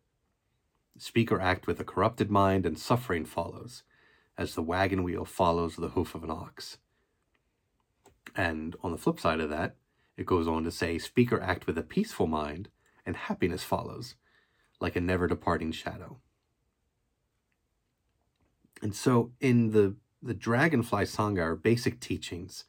Speak 0.99 1.31
or 1.31 1.41
act 1.41 1.67
with 1.67 1.81
a 1.81 1.85
corrupted 1.85 2.31
mind, 2.31 2.67
and 2.67 2.79
suffering 2.79 3.25
follows, 3.25 3.85
as 4.37 4.55
the 4.55 4.63
wagon 4.63 5.03
wheel 5.03 5.25
follows 5.25 5.77
the 5.77 5.91
hoof 5.91 6.15
of 6.15 6.25
an 6.25 6.31
ox. 6.31 6.79
And 8.35 8.77
on 8.83 8.91
the 8.91 8.99
flip 8.99 9.21
side 9.21 9.41
of 9.41 9.51
that, 9.51 9.77
it 10.17 10.27
goes 10.27 10.49
on 10.49 10.65
to 10.65 10.71
say, 10.71 10.99
Speak 10.99 11.33
or 11.33 11.41
act 11.41 11.67
with 11.67 11.79
a 11.79 11.83
peaceful 11.83 12.27
mind, 12.27 12.69
and 13.07 13.17
happiness 13.17 13.63
follows, 13.63 14.17
like 14.81 14.97
a 14.97 15.01
never 15.01 15.27
departing 15.27 15.73
shadow. 15.73 16.19
And 18.83 18.95
so, 18.95 19.33
in 19.41 19.71
the 19.71 19.95
the 20.23 20.35
Dragonfly 20.35 21.05
Sangha, 21.05 21.43
our 21.43 21.57
basic 21.57 22.01
teachings, 22.01 22.65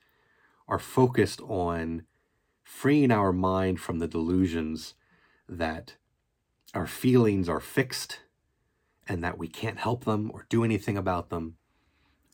are 0.68 0.80
focused 0.80 1.42
on 1.42 2.04
freeing 2.64 3.12
our 3.12 3.34
mind 3.34 3.80
from 3.80 4.00
the 4.00 4.08
delusions 4.08 4.94
that 5.48 5.96
our 6.74 6.88
feelings 6.88 7.50
are 7.50 7.60
fixed 7.60 8.22
and 9.08 9.24
that 9.24 9.38
we 9.38 9.48
can't 9.48 9.80
help 9.80 10.06
them 10.06 10.32
or 10.34 10.46
do 10.50 10.64
anything 10.64 10.98
about 10.98 11.30
them. 11.30 11.58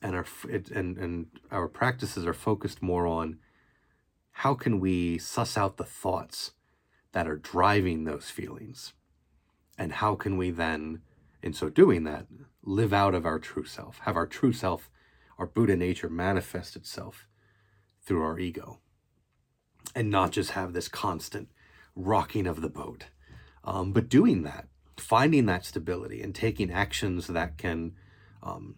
And 0.02 0.16
our, 0.16 0.26
it, 0.48 0.70
and, 0.70 0.98
and 0.98 1.28
our 1.50 1.68
practices 1.68 2.26
are 2.28 2.34
focused 2.34 2.84
more 2.84 3.08
on 3.08 3.40
how 4.32 4.54
can 4.54 4.80
we 4.80 5.18
suss 5.18 5.58
out 5.58 5.78
the 5.78 5.84
thoughts 5.84 6.52
that 7.14 7.28
are 7.28 7.38
driving 7.38 8.04
those 8.04 8.30
feelings? 8.30 8.94
And 9.80 9.94
how 9.94 10.14
can 10.14 10.38
we 10.38 10.52
then, 10.52 11.02
in 11.42 11.54
so 11.54 11.70
doing 11.70 12.04
that, 12.04 12.28
live 12.64 12.94
out 12.94 13.16
of 13.16 13.26
our 13.26 13.40
true 13.40 13.66
self, 13.66 14.00
have 14.04 14.16
our 14.16 14.28
true 14.28 14.54
self 14.54 14.92
our 15.38 15.46
Buddha 15.46 15.76
nature 15.76 16.10
manifest 16.10 16.76
itself 16.76 17.28
through 18.02 18.24
our 18.24 18.40
ego 18.40 18.80
and 19.96 20.10
not 20.10 20.32
just 20.32 20.52
have 20.52 20.74
this 20.74 20.88
constant 20.88 21.50
rocking 21.96 22.48
of 22.48 22.62
the 22.62 22.70
boat. 22.70 23.06
Um, 23.64 23.92
but 23.92 24.10
doing 24.10 24.44
that 24.44 24.68
finding 25.00 25.46
that 25.46 25.66
stability 25.66 26.22
and 26.22 26.34
taking 26.34 26.72
actions 26.72 27.28
that 27.28 27.58
can 27.58 27.94
um, 28.44 28.76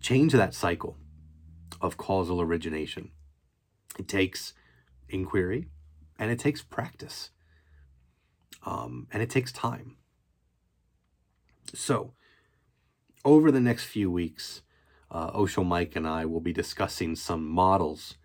change 0.00 0.32
that 0.32 0.54
cycle 0.54 0.96
of 1.80 1.96
causal 1.96 2.40
origination. 2.40 3.10
It 3.98 4.08
takes 4.08 4.54
inquiry 5.08 5.68
and 6.18 6.30
it 6.30 6.38
takes 6.38 6.62
practice 6.62 7.30
um, 8.64 9.06
and 9.12 9.22
it 9.22 9.30
takes 9.30 9.52
time. 9.52 9.96
So, 11.74 12.14
over 13.24 13.50
the 13.50 13.60
next 13.60 13.84
few 13.84 14.10
weeks, 14.10 14.62
uh, 15.10 15.30
Osho 15.34 15.64
Mike 15.64 15.96
and 15.96 16.06
I 16.06 16.24
will 16.24 16.40
be 16.40 16.52
discussing 16.52 17.16
some 17.16 17.46
models 17.46 18.16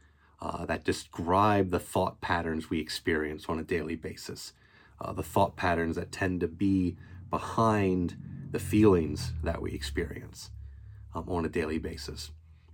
uh, 0.41 0.65
that 0.65 0.83
describe 0.83 1.71
the 1.71 1.79
thought 1.79 2.21
patterns 2.21 2.69
we 2.69 2.79
experience 2.79 3.45
on 3.47 3.59
a 3.59 3.63
daily 3.63 3.95
basis, 3.95 4.53
uh, 5.01 5.13
the 5.13 5.23
thought 5.23 5.55
patterns 5.55 5.95
that 5.95 6.11
tend 6.11 6.41
to 6.41 6.47
be 6.47 6.97
behind 7.29 8.15
the 8.51 8.59
feelings 8.59 9.33
that 9.43 9.61
we 9.61 9.71
experience 9.71 10.51
um, 11.13 11.25
on 11.27 11.45
a 11.45 11.49
daily 11.49 11.79
basis, 11.79 12.31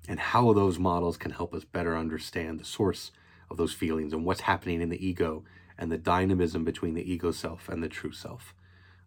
and 0.07 0.19
how 0.19 0.51
those 0.53 0.77
models 0.77 1.17
can 1.17 1.31
help 1.31 1.53
us 1.53 1.63
better 1.63 1.95
understand 1.95 2.59
the 2.59 2.65
source 2.65 3.11
of 3.49 3.57
those 3.57 3.73
feelings 3.73 4.13
and 4.13 4.25
what's 4.25 4.41
happening 4.41 4.81
in 4.81 4.89
the 4.89 5.05
ego 5.05 5.43
and 5.77 5.91
the 5.91 5.97
dynamism 5.97 6.63
between 6.63 6.93
the 6.93 7.11
ego 7.11 7.31
self 7.31 7.69
and 7.69 7.81
the 7.81 7.89
true 7.89 8.11
self. 8.11 8.53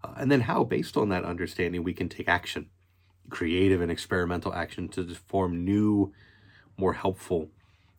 Uh, 0.02 0.14
and 0.16 0.30
then 0.30 0.42
how, 0.42 0.64
based 0.64 0.96
on 0.96 1.08
that 1.08 1.24
understanding, 1.24 1.82
we 1.82 1.94
can 1.94 2.08
take 2.08 2.28
action, 2.28 2.68
creative 3.30 3.80
and 3.80 3.90
experimental 3.90 4.52
action 4.52 4.88
to 4.88 5.14
form 5.14 5.64
new, 5.64 6.12
more 6.76 6.94
helpful, 6.94 7.50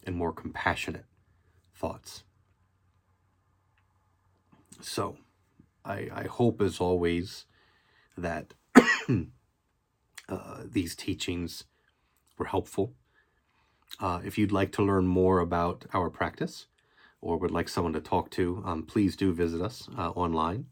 and 0.04 0.16
more 0.16 0.32
compassionate 0.32 1.06
thoughts. 1.74 2.24
So, 4.82 5.18
I, 5.84 6.10
I 6.14 6.24
hope, 6.24 6.62
as 6.62 6.80
always, 6.80 7.46
that 8.18 8.54
uh, 10.30 10.64
these 10.66 10.96
teachings 10.96 11.64
were 12.38 12.46
helpful. 12.46 12.94
Uh, 14.00 14.22
if 14.26 14.38
you'd 14.38 14.52
like 14.52 14.72
to 14.74 14.84
learn 14.84 15.08
more 15.08 15.40
about 15.40 15.86
our 15.94 16.10
practice 16.10 16.68
or 17.22 17.38
would 17.38 17.52
like 17.52 17.70
someone 17.70 17.94
to 17.94 18.02
talk 18.02 18.30
to, 18.32 18.62
um, 18.66 18.84
please 18.84 19.16
do 19.16 19.34
visit 19.34 19.62
us 19.62 19.88
uh, 19.98 20.10
online 20.12 20.66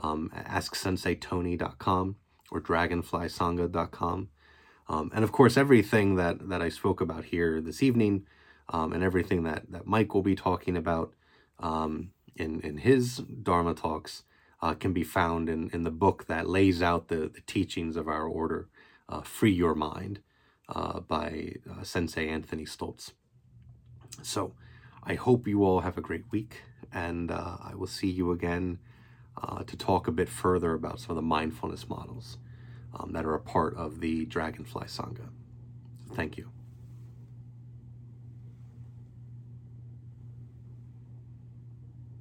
um, 0.00 0.30
AskSenseiTony.com 0.34 2.16
or 2.50 2.60
DragonflySangha.com. 2.60 4.28
Um, 4.88 5.10
and 5.14 5.24
of 5.24 5.32
course, 5.32 5.56
everything 5.56 6.16
that, 6.16 6.48
that 6.48 6.62
I 6.62 6.68
spoke 6.68 7.00
about 7.00 7.26
here 7.26 7.60
this 7.60 7.82
evening 7.82 8.26
um, 8.68 8.92
and 8.92 9.02
everything 9.02 9.42
that, 9.44 9.70
that 9.70 9.86
Mike 9.86 10.14
will 10.14 10.22
be 10.22 10.36
talking 10.36 10.76
about 10.76 11.12
um, 11.58 12.10
in, 12.36 12.60
in 12.60 12.78
his 12.78 13.18
Dharma 13.18 13.74
talks 13.74 14.24
uh, 14.62 14.74
can 14.74 14.92
be 14.92 15.02
found 15.02 15.48
in, 15.48 15.70
in 15.72 15.82
the 15.82 15.90
book 15.90 16.26
that 16.26 16.48
lays 16.48 16.82
out 16.82 17.08
the, 17.08 17.30
the 17.32 17.42
teachings 17.46 17.96
of 17.96 18.08
our 18.08 18.26
order, 18.26 18.68
uh, 19.08 19.20
Free 19.22 19.52
Your 19.52 19.74
Mind, 19.74 20.20
uh, 20.68 21.00
by 21.00 21.54
uh, 21.70 21.82
Sensei 21.82 22.28
Anthony 22.28 22.64
Stoltz. 22.64 23.12
So 24.22 24.54
I 25.02 25.14
hope 25.14 25.46
you 25.46 25.64
all 25.64 25.80
have 25.80 25.98
a 25.98 26.00
great 26.00 26.24
week, 26.32 26.62
and 26.92 27.30
uh, 27.30 27.56
I 27.62 27.74
will 27.74 27.86
see 27.86 28.10
you 28.10 28.32
again 28.32 28.78
uh, 29.42 29.62
to 29.64 29.76
talk 29.76 30.08
a 30.08 30.12
bit 30.12 30.28
further 30.28 30.74
about 30.74 31.00
some 31.00 31.10
of 31.10 31.16
the 31.16 31.22
mindfulness 31.22 31.88
models 31.88 32.38
um, 32.94 33.12
that 33.12 33.24
are 33.24 33.34
a 33.34 33.40
part 33.40 33.76
of 33.76 34.00
the 34.00 34.24
Dragonfly 34.26 34.86
Sangha. 34.86 35.28
Thank 36.14 36.38
you. 36.38 36.50